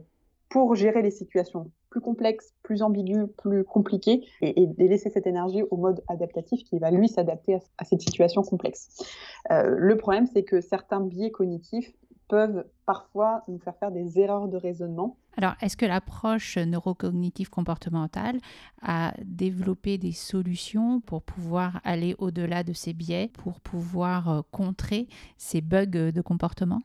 pour 0.48 0.74
gérer 0.74 1.02
les 1.02 1.10
situations 1.10 1.70
plus 1.92 2.00
complexes, 2.00 2.54
plus 2.62 2.82
ambiguës, 2.82 3.28
plus 3.36 3.64
compliquées 3.64 4.26
et, 4.40 4.62
et, 4.62 4.88
laisser 4.88 5.10
cette 5.10 5.26
énergie 5.26 5.62
au 5.70 5.76
mode 5.76 6.02
adaptatif 6.08 6.64
qui 6.64 6.78
va 6.78 6.90
lui 6.90 7.06
s'adapter 7.06 7.58
à, 7.76 7.84
cette 7.84 8.00
situation 8.00 8.42
complexe. 8.42 9.04
Euh, 9.50 9.74
le 9.76 9.96
problème, 9.98 10.26
c'est 10.26 10.42
que 10.42 10.62
certains 10.62 11.00
biais 11.00 11.30
cognitifs 11.30 11.92
peuvent 12.32 12.64
parfois 12.86 13.44
nous 13.46 13.58
faire 13.58 13.76
faire 13.76 13.92
des 13.92 14.18
erreurs 14.18 14.48
de 14.48 14.56
raisonnement. 14.56 15.18
Alors, 15.36 15.52
est-ce 15.60 15.76
que 15.76 15.84
l'approche 15.84 16.56
neurocognitive 16.56 17.50
comportementale 17.50 18.38
a 18.80 19.12
développé 19.22 19.98
des 19.98 20.12
solutions 20.12 21.02
pour 21.02 21.20
pouvoir 21.20 21.82
aller 21.84 22.16
au-delà 22.16 22.64
de 22.64 22.72
ces 22.72 22.94
biais, 22.94 23.30
pour 23.34 23.60
pouvoir 23.60 24.30
euh, 24.30 24.40
contrer 24.50 25.08
ces 25.36 25.60
bugs 25.60 25.84
de 25.84 26.20
comportement? 26.22 26.80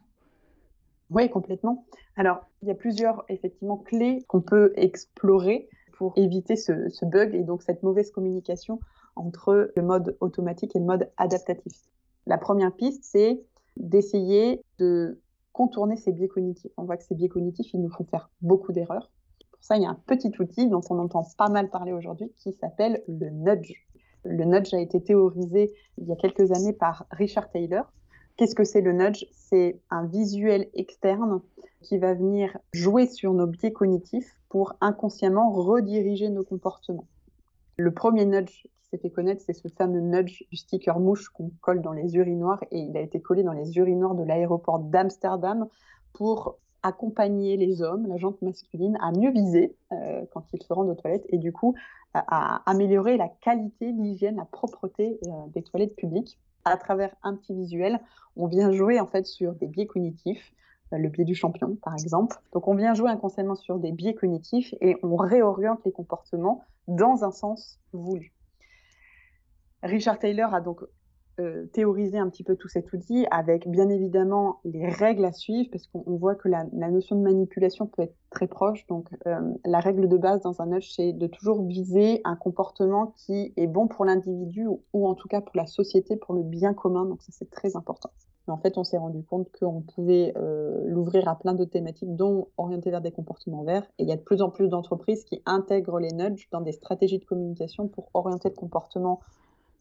Oui, 1.11 1.29
complètement. 1.29 1.85
Alors, 2.17 2.41
il 2.61 2.67
y 2.67 2.71
a 2.71 2.75
plusieurs, 2.75 3.23
effectivement, 3.29 3.77
clés 3.77 4.25
qu'on 4.27 4.41
peut 4.41 4.73
explorer 4.75 5.69
pour 5.93 6.11
éviter 6.17 6.57
ce, 6.57 6.89
ce 6.89 7.05
bug 7.05 7.33
et 7.33 7.43
donc 7.43 7.63
cette 7.63 7.83
mauvaise 7.83 8.11
communication 8.11 8.81
entre 9.15 9.71
le 9.73 9.81
mode 9.81 10.17
automatique 10.19 10.75
et 10.75 10.79
le 10.79 10.85
mode 10.85 11.09
adaptatif. 11.15 11.77
La 12.25 12.37
première 12.37 12.73
piste, 12.73 13.05
c'est 13.05 13.39
d'essayer 13.77 14.61
de 14.77 15.21
contourner 15.57 15.95
ces 15.95 16.11
biais 16.11 16.27
cognitifs. 16.27 16.71
On 16.77 16.83
voit 16.83 16.97
que 16.97 17.03
ces 17.03 17.15
biais 17.15 17.29
cognitifs, 17.29 17.73
ils 17.73 17.81
nous 17.81 17.89
font 17.89 18.03
faire 18.03 18.29
beaucoup 18.41 18.71
d'erreurs. 18.71 19.09
Pour 19.49 19.63
ça, 19.63 19.75
il 19.75 19.81
y 19.81 19.87
a 19.87 19.89
un 19.89 19.99
petit 20.05 20.31
outil 20.39 20.67
dont 20.67 20.81
on 20.91 20.99
entend 20.99 21.25
pas 21.35 21.49
mal 21.49 21.71
parler 21.71 21.93
aujourd'hui 21.93 22.31
qui 22.37 22.53
s'appelle 22.53 23.01
le 23.07 23.31
nudge. 23.31 23.73
Le 24.23 24.45
nudge 24.45 24.71
a 24.75 24.79
été 24.79 25.01
théorisé 25.01 25.73
il 25.97 26.07
y 26.07 26.11
a 26.11 26.15
quelques 26.15 26.51
années 26.51 26.73
par 26.73 27.07
Richard 27.09 27.49
Taylor. 27.49 27.91
Qu'est-ce 28.35 28.53
que 28.53 28.63
c'est 28.63 28.81
le 28.81 28.93
nudge? 28.93 29.25
C'est 29.31 29.79
un 29.89 30.05
visuel 30.05 30.69
externe 30.75 31.41
qui 31.81 31.97
va 31.97 32.13
venir 32.13 32.55
jouer 32.71 33.07
sur 33.07 33.33
nos 33.33 33.47
biais 33.47 33.71
cognitifs 33.71 34.39
pour 34.49 34.75
inconsciemment 34.79 35.51
rediriger 35.51 36.29
nos 36.29 36.43
comportements. 36.43 37.07
Le 37.79 37.93
premier 37.93 38.25
nudge 38.25 38.65
s'est 38.89 38.97
fait 38.97 39.11
connaître, 39.11 39.43
c'est 39.45 39.53
ce 39.53 39.67
fameux 39.67 39.99
nudge 39.99 40.43
du 40.49 40.57
sticker 40.57 40.99
mouche 40.99 41.29
qu'on 41.29 41.51
colle 41.61 41.83
dans 41.83 41.93
les 41.93 42.15
urinoirs 42.15 42.63
et 42.71 42.79
il 42.79 42.97
a 42.97 43.01
été 43.01 43.21
collé 43.21 43.43
dans 43.43 43.51
les 43.53 43.77
urinoirs 43.77 44.15
de 44.15 44.23
l'aéroport 44.23 44.79
d'Amsterdam 44.79 45.67
pour 46.13 46.57
accompagner 46.81 47.55
les 47.55 47.83
hommes, 47.83 48.07
la 48.07 48.17
jante 48.17 48.41
masculine, 48.41 48.97
à 48.99 49.11
mieux 49.11 49.29
viser 49.29 49.75
euh, 49.91 50.25
quand 50.33 50.43
ils 50.53 50.63
se 50.63 50.73
rendent 50.73 50.89
aux 50.89 50.95
toilettes 50.95 51.27
et 51.29 51.37
du 51.37 51.53
coup 51.53 51.75
à, 52.15 52.63
améliorer 52.65 53.15
la 53.15 53.27
qualité, 53.27 53.91
l'hygiène, 53.91 54.37
la 54.37 54.45
propreté 54.45 55.19
euh, 55.27 55.29
des 55.53 55.61
toilettes 55.61 55.95
publiques. 55.95 56.39
À 56.65 56.77
travers 56.77 57.15
un 57.21 57.35
petit 57.35 57.53
visuel, 57.53 57.99
on 58.35 58.47
vient 58.47 58.71
jouer 58.71 58.99
en 58.99 59.05
fait 59.05 59.27
sur 59.27 59.53
des 59.53 59.67
biais 59.67 59.85
cognitifs 59.85 60.51
le 60.91 61.09
biais 61.09 61.25
du 61.25 61.35
champion, 61.35 61.75
par 61.75 61.93
exemple. 61.93 62.37
Donc 62.53 62.67
on 62.67 62.75
vient 62.75 62.93
jouer 62.93 63.09
inconsciemment 63.09 63.55
sur 63.55 63.79
des 63.79 63.91
biais 63.91 64.13
cognitifs 64.13 64.73
et 64.81 64.95
on 65.03 65.15
réoriente 65.15 65.81
les 65.85 65.91
comportements 65.91 66.63
dans 66.87 67.23
un 67.23 67.31
sens 67.31 67.79
voulu. 67.93 68.33
Richard 69.83 70.19
Taylor 70.19 70.53
a 70.53 70.61
donc 70.61 70.81
euh, 71.39 71.67
théoriser 71.67 72.17
un 72.17 72.29
petit 72.29 72.43
peu 72.43 72.55
tout 72.55 72.67
cet 72.67 72.91
outil 72.93 73.27
avec 73.29 73.67
bien 73.69 73.89
évidemment 73.89 74.59
les 74.65 74.89
règles 74.89 75.23
à 75.23 75.31
suivre 75.31 75.69
parce 75.71 75.85
qu'on 75.85 76.17
voit 76.17 76.33
que 76.33 76.49
la, 76.49 76.63
notion 76.89 77.15
de 77.15 77.21
manipulation 77.21 77.85
peut 77.85 78.01
être 78.01 78.15
très 78.31 78.47
proche. 78.47 78.87
Donc 78.87 79.09
euh, 79.27 79.39
la 79.63 79.79
règle 79.79 80.07
de 80.07 80.17
base 80.17 80.41
dans 80.41 80.61
un 80.61 80.65
nudge, 80.65 80.91
c'est 80.95 81.13
de 81.13 81.27
toujours 81.27 81.63
viser 81.63 82.21
un 82.23 82.35
comportement 82.35 83.13
qui 83.17 83.53
est 83.55 83.67
bon 83.67 83.87
pour 83.87 84.03
l'individu 84.03 84.65
ou, 84.93 85.07
en 85.07 85.13
tout 85.13 85.27
cas 85.27 85.41
pour 85.41 85.55
la 85.55 85.67
société, 85.67 86.17
pour 86.17 86.33
le 86.33 86.41
bien 86.41 86.73
commun. 86.73 87.05
Donc 87.05 87.21
ça 87.21 87.31
c'est 87.31 87.51
très 87.51 87.75
important. 87.75 88.09
En 88.47 88.57
fait, 88.57 88.77
on 88.77 88.83
s'est 88.83 88.97
rendu 88.97 89.23
compte 89.23 89.49
qu'on 89.57 89.81
pouvait 89.81 90.33
euh, 90.37 90.81
l'ouvrir 90.85 91.27
à 91.27 91.37
plein 91.37 91.53
de 91.53 91.65
thématiques, 91.65 92.15
dont 92.15 92.47
orienter 92.57 92.91
vers 92.91 93.01
des 93.01 93.11
comportements 93.11 93.63
verts. 93.63 93.83
Et 93.97 94.03
il 94.03 94.09
y 94.09 94.11
a 94.11 94.15
de 94.15 94.21
plus 94.21 94.41
en 94.41 94.49
plus 94.49 94.69
d'entreprises 94.69 95.23
qui 95.25 95.41
intègrent 95.45 95.99
les 95.99 96.11
nudges 96.11 96.47
dans 96.51 96.61
des 96.61 96.71
stratégies 96.71 97.19
de 97.19 97.25
communication 97.25 97.87
pour 97.87 98.09
orienter 98.13 98.49
le 98.49 98.55
comportement 98.55 99.19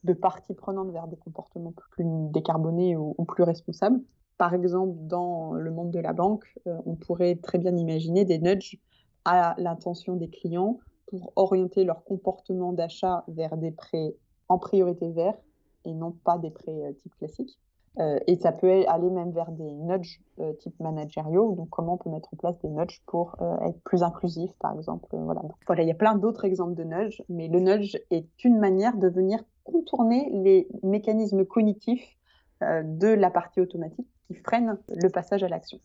de 0.04 0.12
parties 0.12 0.54
prenantes 0.54 0.90
vers 0.90 1.06
des 1.06 1.16
comportements 1.16 1.72
plus 1.92 2.04
décarbonés 2.32 2.96
ou, 2.96 3.14
plus 3.24 3.44
responsables. 3.44 4.00
Par 4.38 4.52
exemple, 4.52 4.94
dans 5.00 5.52
le 5.52 5.70
monde 5.70 5.90
de 5.90 6.00
la 6.00 6.12
banque, 6.12 6.44
euh, 6.66 6.76
on 6.86 6.94
pourrait 6.94 7.36
très 7.36 7.58
bien 7.58 7.76
imaginer 7.76 8.24
des 8.24 8.38
nudges 8.38 8.78
à 9.24 9.54
l'intention 9.58 10.16
des 10.16 10.28
clients 10.28 10.78
pour 11.06 11.32
orienter 11.36 11.84
leur 11.84 12.04
comportement 12.04 12.72
d'achat 12.72 13.24
vers 13.28 13.56
des 13.56 13.70
prêts 13.70 14.14
en 14.48 14.58
priorité 14.58 15.10
verts 15.10 15.38
et 15.84 15.94
non 15.94 16.12
pas 16.12 16.38
des 16.38 16.50
prêts 16.50 16.82
euh, 16.84 16.92
type 16.92 17.14
classique. 17.16 17.58
Euh, 17.98 18.18
et 18.26 18.36
ça 18.36 18.52
peut 18.52 18.84
aller 18.88 19.08
même 19.08 19.30
vers 19.30 19.50
des 19.52 19.72
nudges 19.72 20.20
type 20.58 20.78
managériaux. 20.80 21.54
Donc, 21.54 21.70
comment 21.70 21.94
on 21.94 21.96
peut 21.96 22.10
mettre 22.10 22.28
en 22.34 22.36
place 22.36 22.58
des 22.60 22.68
nudges 22.68 23.02
pour 23.06 23.36
être 23.62 23.80
plus 23.84 24.02
inclusif, 24.02 24.50
par 24.58 24.74
exemple. 24.74 25.08
voilà. 25.12 25.40
il 25.78 25.88
y 25.88 25.90
a 25.90 25.94
plein 25.94 26.14
d'autres 26.14 26.44
exemples 26.44 26.74
de 26.74 26.84
nudges, 26.84 27.22
mais 27.30 27.48
le 27.48 27.60
nudge 27.60 27.96
est 28.10 28.44
une 28.44 28.58
manière 28.58 28.96
de 28.98 29.08
venir 29.08 29.42
contourner 29.66 30.30
les 30.32 30.68
mécanismes 30.82 31.44
cognitifs 31.44 32.16
euh, 32.62 32.82
de 32.82 33.08
la 33.08 33.30
partie 33.30 33.60
automatique 33.60 34.08
qui 34.26 34.34
freinent 34.34 34.78
le 34.88 35.10
passage 35.10 35.42
à 35.42 35.48
l'action. 35.48 35.78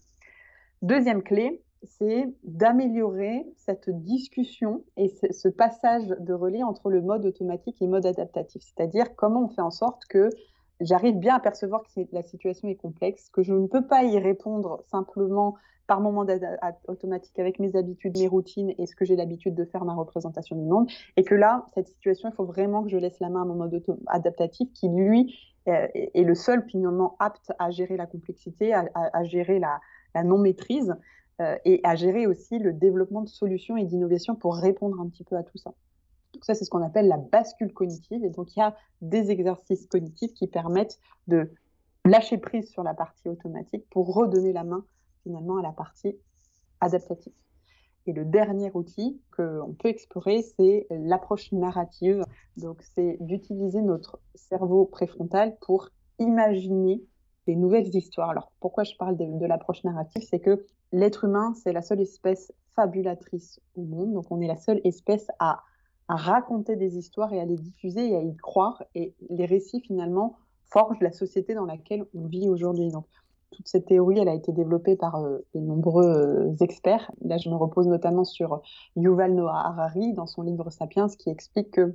Deuxième 0.82 1.22
clé, 1.22 1.62
c'est 1.84 2.34
d'améliorer 2.44 3.46
cette 3.58 3.90
discussion 3.90 4.84
et 4.96 5.10
ce 5.10 5.50
passage 5.50 6.08
de 6.08 6.34
relais 6.34 6.64
entre 6.64 6.90
le 6.90 7.02
mode 7.02 7.26
automatique 7.26 7.82
et 7.82 7.88
mode 7.88 8.06
adaptatif. 8.06 8.62
C'est-à-dire 8.64 9.16
comment 9.16 9.44
on 9.46 9.48
fait 9.50 9.62
en 9.62 9.72
sorte 9.72 10.06
que 10.06 10.30
j'arrive 10.82 11.18
bien 11.18 11.36
à 11.36 11.40
percevoir 11.40 11.84
que 11.84 12.02
la 12.12 12.24
situation 12.24 12.68
est 12.68 12.76
complexe, 12.76 13.30
que 13.30 13.44
je 13.44 13.54
ne 13.54 13.68
peux 13.68 13.86
pas 13.86 14.04
y 14.04 14.20
répondre 14.20 14.84
simplement 14.88 15.56
par 15.88 16.00
moment 16.00 16.26
automatique 16.88 17.38
avec 17.38 17.60
mes 17.60 17.76
habitudes, 17.76 18.18
mes 18.18 18.28
routines 18.28 18.74
et 18.78 18.86
ce 18.86 18.96
que 18.96 19.04
j'ai 19.04 19.16
l'habitude 19.16 19.56
de 19.56 19.66
faire, 19.66 19.84
ma 19.84 19.94
représentation 19.94 20.56
du 20.56 20.64
monde. 20.64 20.90
Et 21.18 21.24
que 21.24 21.36
là, 21.36 21.66
cette 21.74 21.88
situation, 21.88 22.30
il 22.30 22.36
faut 22.36 22.46
vraiment 22.46 22.84
que 22.84 22.90
je 22.90 22.98
laisse 22.98 23.20
la 23.20 23.30
main 23.30 23.42
à 23.42 23.46
mon 23.46 23.56
mode 23.56 23.84
adaptatif 24.08 24.72
qui, 24.72 24.88
lui, 24.88 25.38
euh, 25.68 25.88
est 25.94 26.24
le 26.24 26.34
seul 26.34 26.64
finalement 26.64 27.16
apte 27.20 27.52
à 27.60 27.72
gérer 27.72 27.98
la 27.98 28.06
complexité, 28.06 28.74
à, 28.74 29.24
gérer 29.26 29.60
la, 29.60 29.82
non-maîtrise 30.24 30.96
euh, 31.42 31.58
et 31.66 31.82
à 31.84 31.96
gérer 31.96 32.26
aussi 32.26 32.58
le 32.58 32.72
développement 32.74 33.22
de 33.22 33.30
solutions 33.30 33.76
et 33.76 33.84
d'innovations 33.84 34.36
pour 34.36 34.56
répondre 34.56 35.00
un 35.02 35.10
petit 35.10 35.24
peu 35.26 35.36
à 35.36 35.44
tout 35.44 35.58
ça. 35.58 35.74
Donc 36.34 36.46
ça, 36.46 36.54
c'est 36.54 36.66
ce 36.66 36.70
qu'on 36.70 36.84
appelle 36.84 37.08
la 37.08 37.18
bascule 37.18 37.74
cognitive. 37.74 38.24
Et 38.24 38.30
donc, 38.30 38.56
il 38.56 38.60
y 38.60 38.64
a 38.64 38.76
des 39.02 39.32
exercices 39.32 39.86
cognitifs 39.88 40.34
qui 40.34 40.48
permettent 40.48 41.00
de 41.28 41.52
lâcher 42.06 42.38
prise 42.38 42.70
sur 42.70 42.84
la 42.84 42.94
partie 42.94 43.28
automatique 43.28 43.86
pour 43.90 44.14
redonner 44.14 44.54
la 44.54 44.64
main 44.64 44.86
finalement 45.24 45.58
à 45.58 45.62
la 45.62 45.72
partie 45.72 46.16
adaptative. 46.80 47.34
Et 48.08 48.14
le 48.14 48.26
dernier 48.26 48.72
outil 48.74 49.22
qu'on 49.36 49.76
peut 49.78 49.90
explorer, 49.90 50.42
c'est 50.58 50.88
l'approche 50.90 51.52
narrative. 51.52 52.24
Donc, 52.58 52.82
c'est 52.96 53.18
d'utiliser 53.20 53.82
notre 53.82 54.20
cerveau 54.34 54.86
préfrontal 54.86 55.56
pour 55.62 55.90
imaginer 56.18 57.04
des 57.46 57.56
nouvelles 57.56 57.96
histoires. 57.96 58.30
Alors, 58.30 58.52
pourquoi 58.60 58.84
je 58.84 58.96
parle 58.96 59.18
de, 59.18 59.46
l'approche 59.46 59.84
narrative? 59.84 60.24
C'est 60.28 60.40
que 60.40 60.66
l'être 60.92 61.26
humain, 61.26 61.54
c'est 61.54 61.74
la 61.74 61.82
seule 61.82 62.02
espèce 62.02 62.52
fabulatrice 62.76 63.60
au 63.76 63.84
monde. 63.84 64.14
Donc, 64.14 64.32
on 64.32 64.42
est 64.42 64.48
la 64.48 64.58
seule 64.58 64.82
espèce 64.84 65.28
à, 65.38 65.62
raconter 66.16 66.76
des 66.76 66.98
histoires 66.98 67.34
et 67.34 67.40
à 67.40 67.46
les 67.46 67.58
diffuser 67.58 68.10
et 68.10 68.16
à 68.16 68.22
y 68.22 68.36
croire. 68.38 68.84
Et 68.96 69.14
les 69.30 69.46
récits, 69.46 69.82
finalement, 69.82 70.38
forgent 70.72 71.02
la 71.02 71.12
société 71.12 71.54
dans 71.54 71.66
laquelle 71.66 72.06
on 72.16 72.26
vit 72.26 72.50
aujourd'hui. 72.50 72.90
Donc, 72.90 73.06
toute 73.52 73.68
cette 73.68 73.86
théorie, 73.86 74.20
elle 74.20 74.30
a 74.30 74.34
été 74.34 74.52
développée 74.52 74.96
par 74.96 75.16
euh, 75.18 75.40
de 75.54 75.60
nombreux 75.60 76.06
euh, 76.06 76.56
experts. 76.62 77.12
Là, 77.22 77.38
je 77.38 77.50
me 77.50 77.56
repose 77.56 77.88
notamment 77.88 78.24
sur 78.24 78.62
Yuval 78.96 79.36
Noah 79.36 79.68
Harari 79.68 80.14
dans 80.14 80.26
son 80.26 80.42
livre 80.42 80.70
Sapiens, 80.70 81.08
qui 81.10 81.30
explique 81.30 81.72
que 81.72 81.94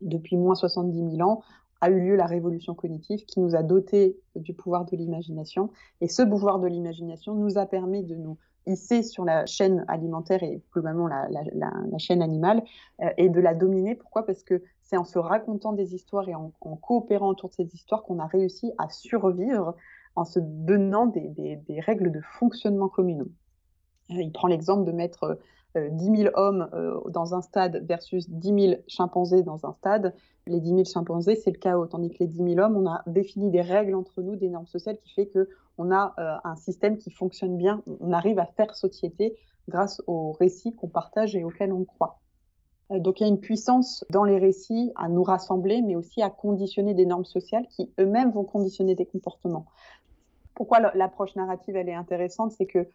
depuis 0.00 0.36
moins 0.36 0.54
70 0.54 1.16
000 1.16 1.28
ans 1.28 1.42
a 1.80 1.90
eu 1.90 2.00
lieu 2.00 2.16
la 2.16 2.26
révolution 2.26 2.74
cognitive 2.74 3.24
qui 3.24 3.40
nous 3.40 3.54
a 3.54 3.62
dotés 3.62 4.18
du 4.36 4.52
pouvoir 4.52 4.84
de 4.84 4.96
l'imagination. 4.96 5.70
Et 6.00 6.08
ce 6.08 6.22
pouvoir 6.22 6.58
de 6.58 6.66
l'imagination 6.66 7.34
nous 7.34 7.56
a 7.56 7.66
permis 7.66 8.02
de 8.04 8.16
nous 8.16 8.36
hisser 8.66 9.02
sur 9.02 9.24
la 9.24 9.46
chaîne 9.46 9.84
alimentaire 9.88 10.42
et 10.42 10.62
globalement 10.72 11.06
la, 11.06 11.28
la, 11.30 11.98
chaîne 11.98 12.22
animale 12.22 12.62
euh, 13.02 13.10
et 13.16 13.28
de 13.28 13.40
la 13.40 13.54
dominer. 13.54 13.94
Pourquoi? 13.94 14.24
Parce 14.24 14.42
que 14.42 14.62
c'est 14.82 14.96
en 14.96 15.04
se 15.04 15.18
racontant 15.18 15.72
des 15.72 15.94
histoires 15.94 16.28
et 16.28 16.34
en, 16.34 16.52
coopérant 16.76 17.28
autour 17.28 17.50
de 17.50 17.54
ces 17.54 17.74
histoires 17.74 18.02
qu'on 18.02 18.18
a 18.18 18.26
réussi 18.26 18.72
à 18.78 18.88
survivre 18.88 19.74
en 20.16 20.24
se 20.24 20.40
donnant 20.40 21.06
des, 21.06 21.60
règles 21.80 22.10
de 22.10 22.20
fonctionnement 22.38 22.88
communaux. 22.88 23.30
Euh, 24.10 24.20
il 24.20 24.32
prend 24.32 24.48
l'exemple 24.48 24.84
de 24.84 24.92
mettre 24.92 25.38
10 25.74 25.78
euh, 25.78 26.16
000 26.16 26.30
hommes 26.34 26.68
euh, 26.74 27.00
dans 27.10 27.34
un 27.34 27.42
stade 27.42 27.84
versus 27.86 28.28
10 28.28 28.60
000 28.68 28.82
chimpanzés 28.88 29.42
dans 29.42 29.66
un 29.66 29.72
stade. 29.72 30.14
Les 30.46 30.60
10 30.60 30.68
000 30.70 30.84
chimpanzés, 30.84 31.36
c'est 31.36 31.50
le 31.50 31.58
chaos, 31.58 31.86
tandis 31.86 32.10
que 32.10 32.18
les 32.20 32.26
10 32.26 32.54
000 32.54 32.58
hommes, 32.58 32.76
on 32.76 32.88
a 32.88 33.02
défini 33.06 33.50
des 33.50 33.60
règles 33.60 33.94
entre 33.94 34.22
nous, 34.22 34.36
des 34.36 34.48
normes 34.48 34.66
sociales 34.66 34.98
qui 34.98 35.12
fait 35.12 35.30
qu'on 35.30 35.90
a 35.92 36.14
un 36.44 36.56
système 36.56 36.98
qui 36.98 37.10
fonctionne 37.10 37.56
bien. 37.56 37.82
On 38.00 38.12
arrive 38.12 38.38
à 38.38 38.46
faire 38.46 38.74
société 38.74 39.36
grâce 39.68 40.02
aux 40.06 40.32
récits 40.32 40.74
qu'on 40.74 40.88
partage 40.88 41.36
et 41.36 41.44
auxquels 41.44 41.72
on 41.72 41.84
croit. 41.84 42.18
Donc 42.90 43.20
il 43.20 43.22
y 43.22 43.26
a 43.26 43.28
une 43.28 43.38
puissance 43.38 44.04
dans 44.10 44.24
les 44.24 44.38
récits 44.38 44.90
à 44.96 45.08
nous 45.08 45.22
rassembler, 45.22 45.80
mais 45.82 45.94
aussi 45.94 46.22
à 46.22 46.30
conditionner 46.30 46.94
des 46.94 47.06
normes 47.06 47.24
sociales 47.24 47.66
qui 47.68 47.92
eux-mêmes 48.00 48.32
vont 48.32 48.44
conditionner 48.44 48.96
des 48.96 49.06
comportements. 49.06 49.66
Pourquoi 50.54 50.80
l'approche 50.94 51.36
narrative 51.36 51.76
elle 51.76 51.88
est 51.88 51.94
intéressante, 51.94 52.52
c'est 52.52 52.66
que 52.66 52.88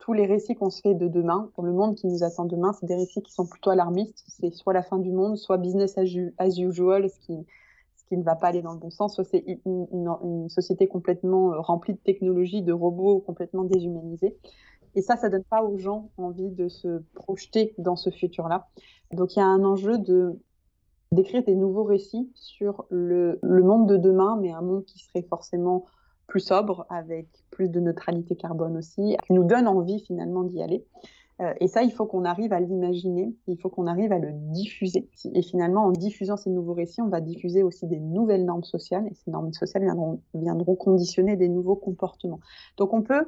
tous 0.00 0.12
les 0.12 0.26
récits 0.26 0.56
qu'on 0.56 0.70
se 0.70 0.80
fait 0.80 0.94
de 0.94 1.08
demain, 1.08 1.50
pour 1.54 1.64
le 1.64 1.72
monde 1.72 1.94
qui 1.94 2.06
nous 2.06 2.24
attend 2.24 2.44
demain, 2.44 2.72
c'est 2.72 2.86
des 2.86 2.96
récits 2.96 3.22
qui 3.22 3.32
sont 3.32 3.46
plutôt 3.46 3.70
alarmistes. 3.70 4.24
C'est 4.26 4.52
soit 4.52 4.72
la 4.72 4.82
fin 4.82 4.98
du 4.98 5.12
monde, 5.12 5.36
soit 5.36 5.58
business 5.58 5.96
as 5.98 6.58
usual, 6.58 7.08
ce 7.08 7.18
qui, 7.20 7.36
ne 8.16 8.22
va 8.22 8.34
pas 8.34 8.48
aller 8.48 8.62
dans 8.62 8.72
le 8.72 8.78
bon 8.78 8.90
sens, 8.90 9.14
soit 9.14 9.24
c'est 9.24 9.44
une, 9.64 10.48
société 10.48 10.88
complètement 10.88 11.52
euh, 11.52 11.60
remplie 11.60 11.92
de 11.92 11.98
technologies, 11.98 12.62
de 12.62 12.72
robots 12.72 13.20
complètement 13.20 13.62
déshumanisés. 13.62 14.36
Et 14.96 15.02
ça, 15.02 15.16
ça 15.16 15.28
donne 15.28 15.44
pas 15.44 15.62
aux 15.62 15.78
gens 15.78 16.10
envie 16.16 16.50
de 16.50 16.66
se 16.66 17.02
projeter 17.14 17.74
dans 17.78 17.94
ce 17.94 18.10
futur-là. 18.10 18.68
Donc 19.12 19.36
il 19.36 19.38
y 19.38 19.42
a 19.42 19.46
un 19.46 19.62
enjeu 19.62 19.98
de 19.98 20.40
d'écrire 21.12 21.42
des 21.42 21.56
nouveaux 21.56 21.84
récits 21.84 22.30
sur 22.34 22.84
le, 22.88 23.38
monde 23.42 23.88
de 23.88 23.96
demain, 23.96 24.38
mais 24.40 24.52
un 24.52 24.62
monde 24.62 24.84
qui 24.84 25.00
serait 25.00 25.26
forcément 25.28 25.86
plus 26.30 26.40
sobre, 26.40 26.86
avec 26.88 27.26
plus 27.50 27.68
de 27.68 27.80
neutralité 27.80 28.36
carbone 28.36 28.76
aussi, 28.78 29.16
qui 29.26 29.32
nous 29.34 29.44
donne 29.44 29.68
envie 29.68 30.00
finalement 30.00 30.44
d'y 30.44 30.62
aller. 30.62 30.86
Euh, 31.40 31.52
et 31.60 31.68
ça, 31.68 31.82
il 31.82 31.92
faut 31.92 32.06
qu'on 32.06 32.24
arrive 32.24 32.52
à 32.52 32.60
l'imaginer, 32.60 33.34
il 33.46 33.58
faut 33.58 33.68
qu'on 33.68 33.86
arrive 33.86 34.12
à 34.12 34.18
le 34.18 34.30
diffuser. 34.32 35.08
Et 35.34 35.42
finalement, 35.42 35.84
en 35.84 35.90
diffusant 35.90 36.36
ces 36.36 36.50
nouveaux 36.50 36.74
récits, 36.74 37.02
on 37.02 37.08
va 37.08 37.20
diffuser 37.20 37.62
aussi 37.62 37.86
des 37.86 37.98
nouvelles 37.98 38.44
normes 38.44 38.64
sociales, 38.64 39.06
et 39.10 39.14
ces 39.14 39.30
normes 39.30 39.52
sociales 39.52 39.82
viendront, 39.82 40.20
viendront 40.34 40.76
conditionner 40.76 41.36
des 41.36 41.48
nouveaux 41.48 41.76
comportements. 41.76 42.40
Donc 42.76 42.94
on 42.94 43.02
peut 43.02 43.26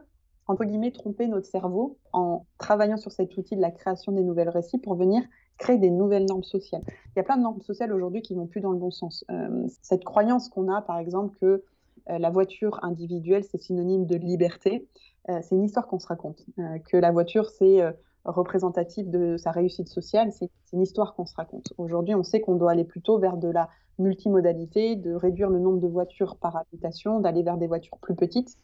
entre 0.48 0.64
guillemets, 0.64 0.90
tromper 0.90 1.28
notre 1.28 1.46
cerveau 1.46 1.98
en 2.12 2.46
travaillant 2.58 2.96
sur 2.96 3.12
cet 3.12 3.36
outil 3.36 3.56
de 3.56 3.60
la 3.60 3.70
création 3.70 4.12
des 4.12 4.22
nouvelles 4.22 4.48
récits 4.48 4.78
pour 4.78 4.96
venir 4.96 5.22
créer 5.58 5.78
des 5.78 5.90
nouvelles 5.90 6.26
normes 6.26 6.42
sociales. 6.42 6.82
Il 6.86 7.18
y 7.18 7.20
a 7.20 7.22
plein 7.22 7.36
de 7.36 7.42
normes 7.42 7.60
sociales 7.62 7.92
aujourd'hui 7.92 8.22
qui 8.22 8.34
vont 8.34 8.46
plus 8.46 8.60
dans 8.60 8.72
le 8.72 8.78
bon 8.78 8.90
sens. 8.90 9.24
Euh, 9.30 9.66
cette 9.82 10.04
croyance 10.04 10.48
qu'on 10.48 10.68
a, 10.68 10.82
par 10.82 10.98
exemple, 10.98 11.36
que 11.40 11.62
la 12.06 12.30
voiture 12.30 12.78
individuelle, 12.82 13.44
c'est 13.44 13.60
synonyme 13.60 14.06
de 14.06 14.16
liberté, 14.16 14.88
euh, 15.28 15.38
c'est 15.42 15.54
une 15.54 15.64
histoire 15.64 15.86
qu'on 15.86 15.98
se 15.98 16.06
raconte. 16.06 16.44
que 16.86 16.96
la 16.96 17.12
voiture, 17.12 17.48
c'est 17.48 17.80
représentatif 18.24 19.08
de 19.08 19.36
sa 19.36 19.50
réussite 19.50 19.88
sociale, 19.88 20.30
c'est 20.32 20.50
une 20.72 20.82
histoire 20.82 21.14
qu'on 21.14 21.26
se 21.26 21.34
raconte. 21.34 21.72
Aujourd'hui, 21.78 22.14
on 22.14 22.22
sait 22.22 22.40
qu'on 22.40 22.54
doit 22.54 22.70
aller 22.70 22.84
plutôt 22.84 23.18
vers 23.18 23.36
de 23.36 23.48
la 23.48 23.68
multimodalité, 23.98 24.96
de 24.96 25.14
réduire 25.14 25.50
le 25.50 25.58
nombre 25.58 25.80
de 25.80 25.88
voitures 25.88 26.36
par 26.36 26.56
habitation, 26.56 27.20
d'aller 27.20 27.42
vers 27.42 27.56
des 27.56 27.66
voitures 27.66 27.98
plus 27.98 28.14
petites. 28.14 28.56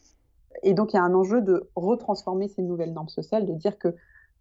Et 0.63 0.75
donc, 0.75 0.93
il 0.93 0.97
y 0.97 0.99
a 0.99 1.03
un 1.03 1.15
enjeu 1.15 1.43
de 1.43 1.69
retransformer 1.77 2.49
ces 2.49 2.63
nouvelles 2.63 2.93
normes 2.93 3.09
sociales, 3.09 3.47
de 3.47 3.55
dire 3.55 3.79
que 3.79 3.95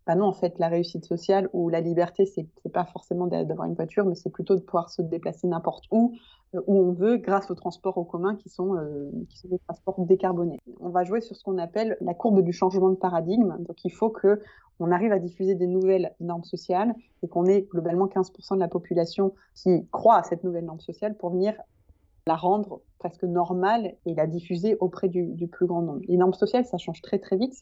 bah 0.06 0.16
non, 0.16 0.26
en 0.26 0.34
fait, 0.34 0.58
la 0.58 0.70
réussite 0.70 1.04
sociale 1.04 1.50
ou 1.52 1.68
la 1.68 1.82
liberté, 1.82 2.26
c'est 2.26 2.48
pas 2.72 2.86
forcément 2.86 3.28
d'avoir 3.28 3.68
une 3.68 3.74
voiture, 3.74 4.06
mais 4.06 4.16
c'est 4.16 4.30
plutôt 4.30 4.56
de 4.56 4.62
pouvoir 4.62 4.90
se 4.90 5.02
déplacer 5.02 5.48
n'importe 5.48 5.84
où, 5.92 6.14
euh, 6.14 6.16
où 6.54 6.78
on 6.78 6.92
veut, 6.94 7.18
grâce 7.18 7.52
aux 7.52 7.56
transports 7.56 7.98
en 7.98 8.04
commun 8.04 8.36
qui 8.36 8.50
sont, 8.50 8.76
euh, 8.76 9.12
qui 9.30 9.38
sont 9.38 9.50
des 9.50 9.60
transports 9.60 10.00
décarbonés. 10.06 10.60
On 10.80 10.90
va 10.90 11.04
jouer 11.04 11.22
sur 11.22 11.36
ce 11.36 11.44
qu'on 11.44 11.58
appelle 11.58 11.98
la 12.02 12.14
courbe 12.14 12.42
du 12.42 12.54
changement 12.54 12.90
de 12.90 12.96
paradigme. 12.96 13.56
Donc, 13.60 13.84
il 13.84 13.92
faut 13.92 14.10
que 14.10 14.42
on 14.80 14.92
arrive 14.92 15.12
à 15.12 15.20
diffuser 15.20 15.56
des 15.56 15.68
nouvelles 15.68 16.14
normes 16.20 16.44
sociales 16.44 16.94
et 17.24 17.28
qu'on 17.28 17.46
ait 17.46 17.64
globalement 17.64 18.06
15% 18.06 18.56
de 18.56 18.60
la 18.60 18.68
population 18.68 19.34
qui 19.56 19.88
croit 19.92 20.18
à 20.18 20.24
cette 20.24 20.44
nouvelle 20.44 20.66
norme 20.66 20.80
sociale 20.80 21.18
pour 21.18 21.32
venir 21.32 21.56
la 22.28 22.36
rendre 22.36 22.82
presque 23.00 23.24
normale 23.24 23.96
et 24.06 24.14
la 24.14 24.28
diffuser 24.28 24.78
auprès 24.80 25.10
du, 25.10 25.48
plus 25.48 25.66
grand 25.66 25.82
nombre. 25.82 26.02
Les 26.08 26.18
normes 26.18 26.34
sociales, 26.34 26.66
ça 26.66 26.78
change 26.78 27.02
très 27.02 27.18
très 27.18 27.38
vite 27.38 27.56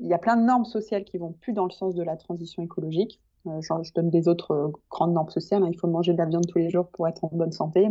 il 0.00 0.08
y 0.08 0.14
a 0.14 0.18
plein 0.18 0.36
de 0.36 0.42
normes 0.42 0.64
sociales 0.64 1.04
qui 1.04 1.18
vont 1.18 1.32
plus 1.32 1.52
dans 1.52 1.64
le 1.64 1.70
sens 1.70 1.94
de 1.94 2.02
la 2.02 2.16
transition 2.16 2.62
écologique. 2.62 3.20
Euh, 3.46 3.60
je 3.60 3.92
donne 3.92 4.10
des 4.10 4.28
autres 4.28 4.52
euh, 4.52 4.68
grandes 4.90 5.12
normes 5.12 5.30
sociales. 5.30 5.62
Hein. 5.62 5.68
Il 5.70 5.78
faut 5.78 5.86
manger 5.86 6.12
de 6.12 6.18
la 6.18 6.26
viande 6.26 6.46
tous 6.46 6.58
les 6.58 6.70
jours 6.70 6.88
pour 6.88 7.06
être 7.06 7.24
en 7.24 7.30
bonne 7.32 7.52
santé. 7.52 7.88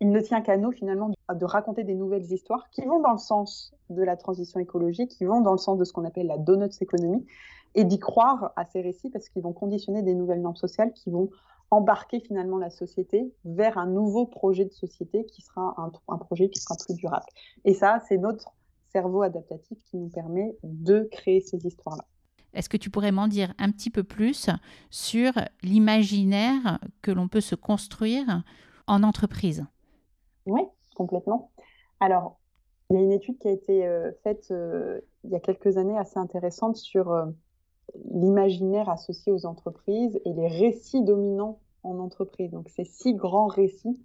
Il 0.00 0.10
ne 0.10 0.20
tient 0.20 0.40
qu'à 0.40 0.56
nous, 0.56 0.72
finalement, 0.72 1.10
de 1.10 1.44
raconter 1.44 1.84
des 1.84 1.94
nouvelles 1.94 2.32
histoires 2.32 2.70
qui 2.70 2.82
vont 2.86 3.00
dans 3.00 3.12
le 3.12 3.18
sens 3.18 3.74
de 3.90 4.02
la 4.02 4.16
transition 4.16 4.58
écologique, 4.58 5.10
qui 5.10 5.26
vont 5.26 5.42
dans 5.42 5.52
le 5.52 5.58
sens 5.58 5.78
de 5.78 5.84
ce 5.84 5.92
qu'on 5.92 6.04
appelle 6.04 6.26
la 6.26 6.38
donuts 6.38 6.70
économie, 6.80 7.26
et 7.74 7.84
d'y 7.84 7.98
croire 7.98 8.52
à 8.56 8.64
ces 8.64 8.80
récits 8.80 9.10
parce 9.10 9.28
qu'ils 9.28 9.42
vont 9.42 9.52
conditionner 9.52 10.02
des 10.02 10.14
nouvelles 10.14 10.40
normes 10.40 10.56
sociales 10.56 10.92
qui 10.92 11.10
vont 11.10 11.30
embarquer 11.70 12.20
finalement 12.20 12.58
la 12.58 12.70
société 12.70 13.32
vers 13.44 13.78
un 13.78 13.86
nouveau 13.86 14.26
projet 14.26 14.64
de 14.64 14.72
société 14.72 15.24
qui 15.26 15.42
sera 15.42 15.74
un, 15.76 15.92
un 16.08 16.18
projet 16.18 16.48
qui 16.48 16.60
sera 16.60 16.74
plus 16.84 16.94
durable. 16.94 17.26
Et 17.64 17.74
ça, 17.74 18.02
c'est 18.08 18.18
notre 18.18 18.54
cerveau 18.88 19.22
adaptatif 19.22 19.78
qui 19.84 19.98
nous 19.98 20.08
permet 20.08 20.56
de 20.64 21.08
créer 21.12 21.40
ces 21.40 21.64
histoires-là. 21.64 22.04
Est-ce 22.54 22.68
que 22.68 22.76
tu 22.76 22.90
pourrais 22.90 23.12
m'en 23.12 23.28
dire 23.28 23.54
un 23.58 23.70
petit 23.70 23.90
peu 23.90 24.02
plus 24.02 24.50
sur 24.90 25.32
l'imaginaire 25.62 26.80
que 27.02 27.12
l'on 27.12 27.28
peut 27.28 27.40
se 27.40 27.54
construire 27.54 28.42
en 28.88 29.04
entreprise? 29.04 29.64
Oui, 30.50 30.62
complètement. 30.96 31.52
Alors, 32.00 32.40
il 32.90 32.96
y 32.96 32.98
a 32.98 33.02
une 33.02 33.12
étude 33.12 33.38
qui 33.38 33.46
a 33.46 33.52
été 33.52 33.86
euh, 33.86 34.10
faite 34.24 34.48
euh, 34.50 35.00
il 35.22 35.30
y 35.30 35.36
a 35.36 35.40
quelques 35.40 35.76
années 35.76 35.96
assez 35.96 36.18
intéressante 36.18 36.76
sur 36.76 37.12
euh, 37.12 37.26
l'imaginaire 38.12 38.88
associé 38.88 39.30
aux 39.30 39.46
entreprises 39.46 40.18
et 40.24 40.32
les 40.32 40.48
récits 40.48 41.04
dominants 41.04 41.60
en 41.84 42.00
entreprise. 42.00 42.50
Donc, 42.50 42.68
ces 42.68 42.84
six 42.84 43.14
grands 43.14 43.46
récits 43.46 43.98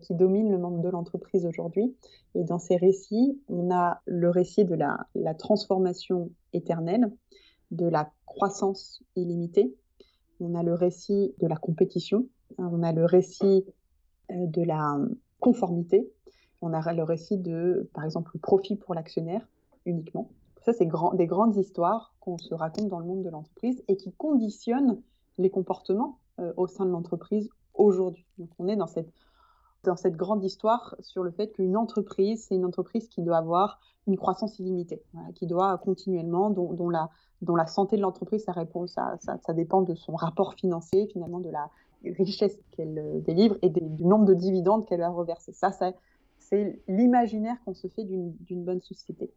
qui 0.00 0.14
domine 0.14 0.50
le 0.50 0.56
monde 0.56 0.80
de 0.80 0.88
l'entreprise 0.88 1.44
aujourd'hui. 1.44 1.94
Et 2.34 2.42
dans 2.42 2.58
ces 2.58 2.76
récits, 2.76 3.38
on 3.50 3.70
a 3.70 4.00
le 4.06 4.30
récit 4.30 4.64
de 4.64 4.74
la, 4.74 5.34
transformation 5.34 6.30
éternelle, 6.54 7.12
de 7.70 7.86
la 7.86 8.10
croissance 8.24 9.02
illimitée, 9.14 9.76
on 10.40 10.54
a 10.54 10.62
le 10.62 10.72
récit 10.72 11.34
de 11.38 11.46
la 11.46 11.56
compétition, 11.56 12.26
hein, 12.56 12.70
on 12.72 12.82
a 12.82 12.92
le 12.92 13.04
récit 13.04 13.66
de 14.30 14.62
la 14.62 14.96
conformité, 15.44 16.10
on 16.62 16.72
a 16.72 16.92
le 16.94 17.02
récit 17.02 17.36
de, 17.36 17.90
par 17.92 18.04
exemple, 18.04 18.30
le 18.32 18.40
profit 18.40 18.76
pour 18.76 18.94
l'actionnaire 18.94 19.46
uniquement. 19.84 20.30
Ça, 20.62 20.72
c'est 20.72 20.88
des 21.14 21.26
grandes 21.26 21.56
histoires 21.56 22.14
qu'on 22.20 22.38
se 22.38 22.54
raconte 22.54 22.88
dans 22.88 22.98
le 22.98 23.04
monde 23.04 23.22
de 23.22 23.28
l'entreprise 23.28 23.84
et 23.86 23.96
qui 23.96 24.10
conditionnent 24.12 25.02
les 25.36 25.50
comportements 25.50 26.18
euh, 26.40 26.54
au 26.56 26.66
sein 26.66 26.86
de 26.86 26.90
l'entreprise 26.90 27.50
aujourd'hui. 27.74 28.24
Donc, 28.38 28.48
on 28.58 28.68
est 28.68 28.76
dans 28.76 28.86
cette 28.86 30.16
grande 30.16 30.42
histoire 30.42 30.96
sur 31.00 31.22
le 31.22 31.30
fait 31.30 31.48
qu'une 31.52 31.76
entreprise, 31.76 32.46
c'est 32.48 32.54
une 32.54 32.64
entreprise 32.64 33.08
qui 33.08 33.20
doit 33.20 33.36
avoir 33.36 33.78
une 34.06 34.16
croissance 34.16 34.58
illimitée, 34.58 35.02
qui 35.34 35.46
doit 35.46 35.76
continuellement, 35.76 36.48
dont, 36.48 36.88
la, 36.88 37.66
santé 37.66 37.96
de 37.96 38.02
l'entreprise, 38.02 38.44
ça, 38.44 39.18
ça, 39.18 39.52
dépend 39.52 39.82
de 39.82 39.94
son 39.94 40.14
rapport 40.14 40.54
financier, 40.54 41.06
finalement 41.08 41.40
de 41.40 41.50
la 41.50 41.68
richesse 42.18 42.58
qu'elle 42.72 42.98
euh, 42.98 43.20
délivre 43.20 43.56
et 43.62 43.70
du 43.70 44.04
nombre 44.04 44.24
de 44.24 44.34
dividendes 44.34 44.86
qu'elle 44.86 45.00
va 45.00 45.10
reverser. 45.10 45.52
Ça, 45.52 45.70
c'est 46.38 46.82
l'imaginaire 46.88 47.56
qu'on 47.64 47.74
se 47.74 47.88
fait 47.88 48.04
d'une 48.04 48.64
bonne 48.64 48.80
société. 48.80 49.30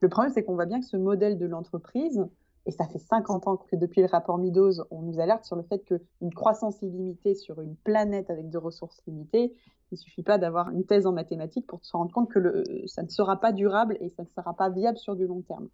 Le 0.00 0.08
problème, 0.08 0.32
c'est 0.32 0.42
qu'on 0.42 0.54
voit 0.54 0.66
bien 0.66 0.80
que 0.80 0.86
ce 0.86 0.96
modèle 0.96 1.38
de 1.38 1.46
l'entreprise, 1.46 2.26
et 2.66 2.70
ça 2.70 2.86
fait 2.86 2.98
50 2.98 3.46
ans 3.46 3.56
que 3.56 3.76
depuis 3.76 4.00
le 4.00 4.06
rapport 4.06 4.38
Meadows, 4.38 4.84
on 4.90 5.02
nous 5.02 5.20
alerte 5.20 5.44
sur 5.44 5.56
le 5.56 5.62
fait 5.62 5.80
qu'une 5.80 6.34
croissance 6.34 6.80
illimitée 6.82 7.34
sur 7.34 7.60
une 7.60 7.76
planète 7.76 8.30
avec 8.30 8.48
des 8.48 8.58
ressources 8.58 9.02
limitées, 9.06 9.54
il 9.90 9.94
ne 9.94 9.96
suffit 9.96 10.22
pas 10.22 10.38
d'avoir 10.38 10.70
une 10.70 10.84
thèse 10.84 11.06
en 11.06 11.12
mathématiques 11.12 11.66
pour 11.66 11.84
se 11.84 11.96
rendre 11.96 12.12
compte 12.12 12.30
que 12.30 12.64
ça 12.86 13.02
ne 13.02 13.08
sera 13.08 13.38
pas 13.38 13.52
durable 13.52 13.96
et 14.00 14.08
ça 14.10 14.22
ne 14.22 14.28
sera 14.28 14.54
pas 14.54 14.70
viable 14.70 14.98
sur 14.98 15.14
du 15.14 15.26
long 15.26 15.42
terme. 15.42 15.68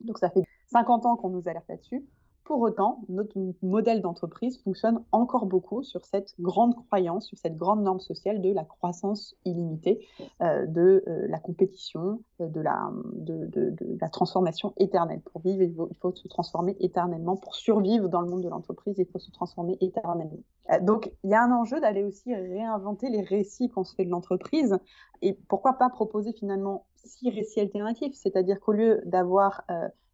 Donc 0.00 0.18
ça 0.18 0.30
fait 0.30 0.44
50 0.68 1.06
ans 1.06 1.16
qu'on 1.16 1.30
nous 1.30 1.48
alerte 1.48 1.68
là-dessus. 1.68 2.04
Pour 2.46 2.60
autant, 2.60 3.00
notre 3.08 3.36
modèle 3.60 4.02
d'entreprise 4.02 4.62
fonctionne 4.62 5.02
encore 5.10 5.46
beaucoup 5.46 5.82
sur 5.82 6.04
cette 6.04 6.32
grande 6.38 6.76
croyance, 6.86 7.26
sur 7.26 7.36
cette 7.36 7.56
grande 7.56 7.82
norme 7.82 7.98
sociale 7.98 8.40
de 8.40 8.52
la 8.52 8.62
croissance 8.62 9.34
illimitée, 9.44 10.06
euh, 10.42 10.64
de 10.66 11.02
euh, 11.08 11.26
la 11.26 11.40
compétition, 11.40 12.22
euh, 12.40 12.46
de, 12.46 12.60
la, 12.60 12.92
de, 13.14 13.46
de, 13.46 13.98
la 14.00 14.08
transformation 14.08 14.72
éternelle. 14.76 15.22
Pour 15.22 15.40
vivre, 15.40 15.60
il 15.60 15.96
faut, 15.96 16.12
se 16.12 16.28
transformer 16.28 16.76
éternellement. 16.78 17.36
Pour 17.36 17.56
survivre 17.56 18.08
dans 18.08 18.20
le 18.20 18.30
monde 18.30 18.42
de 18.42 18.48
l'entreprise, 18.48 18.94
il 18.96 19.06
faut 19.06 19.18
se 19.18 19.32
transformer 19.32 19.76
éternellement. 19.80 20.38
donc, 20.82 21.12
il 21.24 21.30
y 21.30 21.34
a 21.34 21.42
un 21.42 21.50
enjeu 21.50 21.80
d'aller 21.80 22.04
aussi 22.04 22.32
réinventer 22.32 23.10
les 23.10 23.22
récits 23.22 23.70
qu'on 23.70 23.82
se 23.82 23.92
fait 23.96 24.04
de 24.04 24.10
l'entreprise. 24.10 24.78
Et 25.20 25.36
pourquoi 25.48 25.72
pas 25.72 25.90
proposer 25.90 26.32
finalement 26.32 26.86
six 26.94 27.28
récits 27.28 27.58
alternatifs, 27.58 28.14
c'est-à-dire 28.14 28.60
qu'au 28.60 28.72
lieu 28.72 29.02
d'avoir 29.04 29.64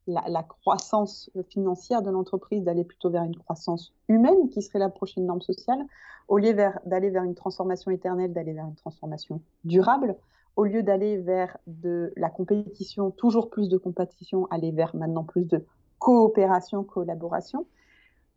la, 0.07 0.43
croissance 0.43 1.31
financière 1.49 2.03
de 2.03 2.11
l'entreprise, 2.11 2.65
d'aller 2.65 2.85
plutôt 2.85 3.11
vers 3.11 3.23
une 3.23 3.37
croissance 3.37 3.93
humaine, 4.09 4.49
qui 4.51 4.63
serait 4.63 4.79
la 4.79 4.89
prochaine 4.89 5.27
norme 5.27 5.41
sociale, 5.41 5.85
au 6.29 6.39
lieu 6.39 6.55
d'aller 6.87 7.11
vers 7.11 7.25
une 7.25 7.35
transformation 7.35 7.91
éternelle, 7.91 8.33
d'aller 8.33 8.53
vers 8.53 8.67
une 8.67 8.75
transformation 8.75 9.41
durable, 9.65 10.17
au 10.57 10.65
lieu 10.65 10.83
d'aller 10.83 11.19
vers 11.19 11.57
de 11.67 12.13
la 12.17 12.31
compétition, 12.31 13.11
toujours 13.11 13.51
plus 13.51 13.69
de 13.69 13.79
compétition, 13.79 14.47
aller 14.51 14.71
vers 14.71 14.95
maintenant 14.95 15.25
plus 15.25 15.45
de 15.45 15.65
coopération, 15.99 16.85
collaboration, 16.85 17.67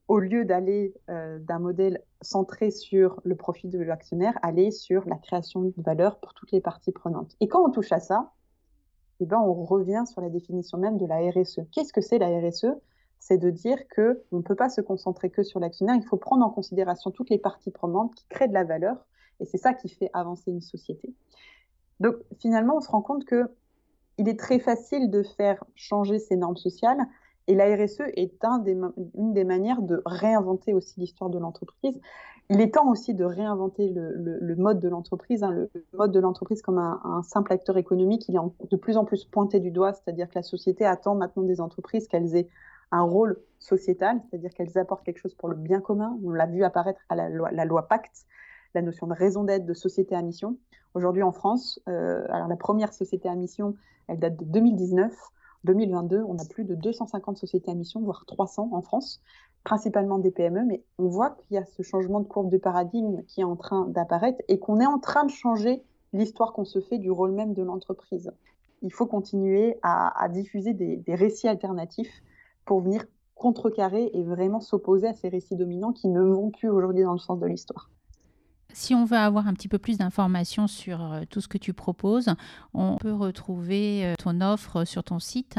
au 0.07 0.19
lieu 0.19 0.45
d'aller 0.45 0.93
euh, 1.09 1.39
d'un 1.39 1.59
modèle 1.59 2.01
centré 2.21 2.69
sur 2.69 3.19
le 3.23 3.35
profit 3.35 3.67
de 3.67 3.79
l'actionnaire, 3.79 4.37
aller 4.43 4.71
sur 4.71 5.07
la 5.07 5.15
création 5.15 5.63
de 5.63 5.73
valeur 5.77 6.19
pour 6.19 6.33
toutes 6.33 6.51
les 6.51 6.61
parties 6.61 6.91
prenantes. 6.91 7.35
Et 7.41 7.47
quand 7.47 7.65
on 7.65 7.71
touche 7.71 7.91
à 7.91 7.99
ça, 7.99 8.31
eh 9.19 9.25
ben, 9.25 9.39
on 9.39 9.63
revient 9.63 10.03
sur 10.05 10.21
la 10.21 10.29
définition 10.29 10.77
même 10.77 10.97
de 10.97 11.05
la 11.05 11.17
RSE. 11.31 11.61
Qu'est-ce 11.71 11.93
que 11.93 12.01
c'est 12.01 12.17
la 12.17 12.27
RSE 12.27 12.67
C'est 13.19 13.37
de 13.37 13.49
dire 13.49 13.87
que 13.87 14.23
on 14.31 14.37
ne 14.37 14.41
peut 14.41 14.55
pas 14.55 14.69
se 14.69 14.81
concentrer 14.81 15.29
que 15.29 15.43
sur 15.43 15.59
l'actionnaire, 15.59 15.95
il 15.95 16.05
faut 16.05 16.17
prendre 16.17 16.45
en 16.45 16.49
considération 16.49 17.11
toutes 17.11 17.29
les 17.29 17.37
parties 17.37 17.71
prenantes 17.71 18.13
qui 18.15 18.25
créent 18.27 18.47
de 18.47 18.53
la 18.53 18.63
valeur, 18.63 19.05
et 19.39 19.45
c'est 19.45 19.57
ça 19.57 19.73
qui 19.73 19.89
fait 19.89 20.09
avancer 20.13 20.51
une 20.51 20.61
société. 20.61 21.13
Donc 21.99 22.15
finalement, 22.39 22.77
on 22.77 22.81
se 22.81 22.89
rend 22.89 23.01
compte 23.01 23.25
que 23.25 23.49
il 24.17 24.29
est 24.29 24.39
très 24.39 24.59
facile 24.59 25.09
de 25.09 25.23
faire 25.23 25.63
changer 25.75 26.19
ces 26.19 26.37
normes 26.37 26.55
sociales, 26.55 27.05
et 27.47 27.55
la 27.55 27.75
RSE 27.75 28.01
est 28.15 28.43
une 29.15 29.33
des 29.33 29.43
manières 29.43 29.81
de 29.81 30.01
réinventer 30.05 30.73
aussi 30.73 30.99
l'histoire 30.99 31.29
de 31.29 31.37
l'entreprise. 31.37 31.99
Il 32.49 32.61
est 32.61 32.75
temps 32.75 32.89
aussi 32.91 33.13
de 33.13 33.25
réinventer 33.25 33.89
le, 33.89 34.55
mode 34.55 34.79
de 34.79 34.87
l'entreprise, 34.87 35.43
hein, 35.43 35.51
le, 35.51 35.69
mode 35.93 36.11
de 36.11 36.19
l'entreprise 36.19 36.61
comme 36.61 36.77
un, 36.77 37.21
simple 37.23 37.51
acteur 37.53 37.77
économique. 37.77 38.27
Il 38.29 38.35
est 38.35 38.69
de 38.69 38.75
plus 38.75 38.97
en 38.97 39.05
plus 39.05 39.25
pointé 39.25 39.59
du 39.59 39.71
doigt, 39.71 39.93
c'est-à-dire 39.93 40.29
que 40.29 40.35
la 40.35 40.43
société 40.43 40.85
attend 40.85 41.15
maintenant 41.15 41.43
des 41.43 41.59
entreprises 41.59 42.07
qu'elles 42.07 42.35
aient 42.35 42.47
un 42.91 43.01
rôle 43.01 43.39
sociétal, 43.59 44.21
c'est-à-dire 44.29 44.53
qu'elles 44.53 44.77
apportent 44.77 45.03
quelque 45.03 45.17
chose 45.17 45.33
pour 45.33 45.49
le 45.49 45.55
bien 45.55 45.81
commun. 45.81 46.17
On 46.23 46.31
l'a 46.31 46.45
vu 46.45 46.63
apparaître 46.63 47.01
à 47.09 47.15
la 47.15 47.29
loi, 47.29 47.51
la 47.51 47.65
loi 47.65 47.87
Pacte, 47.87 48.25
la 48.75 48.83
notion 48.83 49.07
de 49.07 49.13
raison 49.13 49.43
d'être 49.43 49.65
de 49.65 49.73
société 49.73 50.15
à 50.15 50.21
mission. 50.21 50.57
Aujourd'hui 50.93 51.23
en 51.23 51.31
France, 51.31 51.79
euh, 51.89 52.25
alors 52.29 52.47
la 52.47 52.55
première 52.55 52.93
société 52.93 53.27
à 53.27 53.35
mission, 53.35 53.75
elle 54.07 54.19
date 54.19 54.37
de 54.37 54.45
2019. 54.45 55.13
2022, 55.65 56.23
on 56.27 56.37
a 56.37 56.45
plus 56.45 56.63
de 56.63 56.75
250 56.75 57.37
sociétés 57.37 57.71
à 57.71 57.73
mission, 57.73 58.01
voire 58.01 58.23
300 58.25 58.69
en 58.71 58.81
France, 58.81 59.21
principalement 59.63 60.19
des 60.19 60.31
PME, 60.31 60.63
mais 60.63 60.83
on 60.99 61.07
voit 61.07 61.31
qu'il 61.31 61.55
y 61.55 61.57
a 61.57 61.65
ce 61.65 61.81
changement 61.81 62.21
de 62.21 62.27
courbe 62.27 62.49
de 62.49 62.57
paradigme 62.57 63.23
qui 63.23 63.41
est 63.41 63.45
en 63.45 63.55
train 63.55 63.87
d'apparaître 63.87 64.41
et 64.47 64.59
qu'on 64.59 64.79
est 64.79 64.85
en 64.85 64.99
train 64.99 65.25
de 65.25 65.31
changer 65.31 65.83
l'histoire 66.13 66.53
qu'on 66.53 66.65
se 66.65 66.79
fait 66.79 66.99
du 66.99 67.11
rôle 67.11 67.31
même 67.31 67.53
de 67.53 67.63
l'entreprise. 67.63 68.31
Il 68.83 68.93
faut 68.93 69.07
continuer 69.07 69.77
à, 69.81 70.27
diffuser 70.29 70.73
des, 70.73 71.03
récits 71.07 71.47
alternatifs 71.47 72.21
pour 72.65 72.81
venir 72.81 73.05
contrecarrer 73.33 74.11
et 74.13 74.23
vraiment 74.23 74.61
s'opposer 74.61 75.07
à 75.07 75.13
ces 75.13 75.29
récits 75.29 75.55
dominants 75.55 75.91
qui 75.91 76.07
ne 76.07 76.21
vont 76.21 76.51
plus 76.51 76.69
aujourd'hui 76.69 77.03
dans 77.03 77.13
le 77.13 77.19
sens 77.19 77.39
de 77.39 77.47
l'histoire. 77.47 77.89
Si 78.75 78.93
on 78.93 79.05
veut 79.05 79.15
avoir 79.15 79.47
un 79.47 79.53
petit 79.53 79.69
peu 79.69 79.79
plus 79.79 79.97
d'informations 79.97 80.67
sur 80.67 81.01
euh, 81.01 81.21
tout 81.29 81.39
ce 81.39 81.47
que 81.47 81.57
tu 81.57 81.71
proposes, 81.71 82.35
on 82.73 82.97
peut 82.97 83.13
retrouver 83.13 84.05
euh, 84.05 84.15
ton 84.19 84.41
offre 84.41 84.83
sur 84.83 85.01
ton 85.01 85.19
site. 85.19 85.57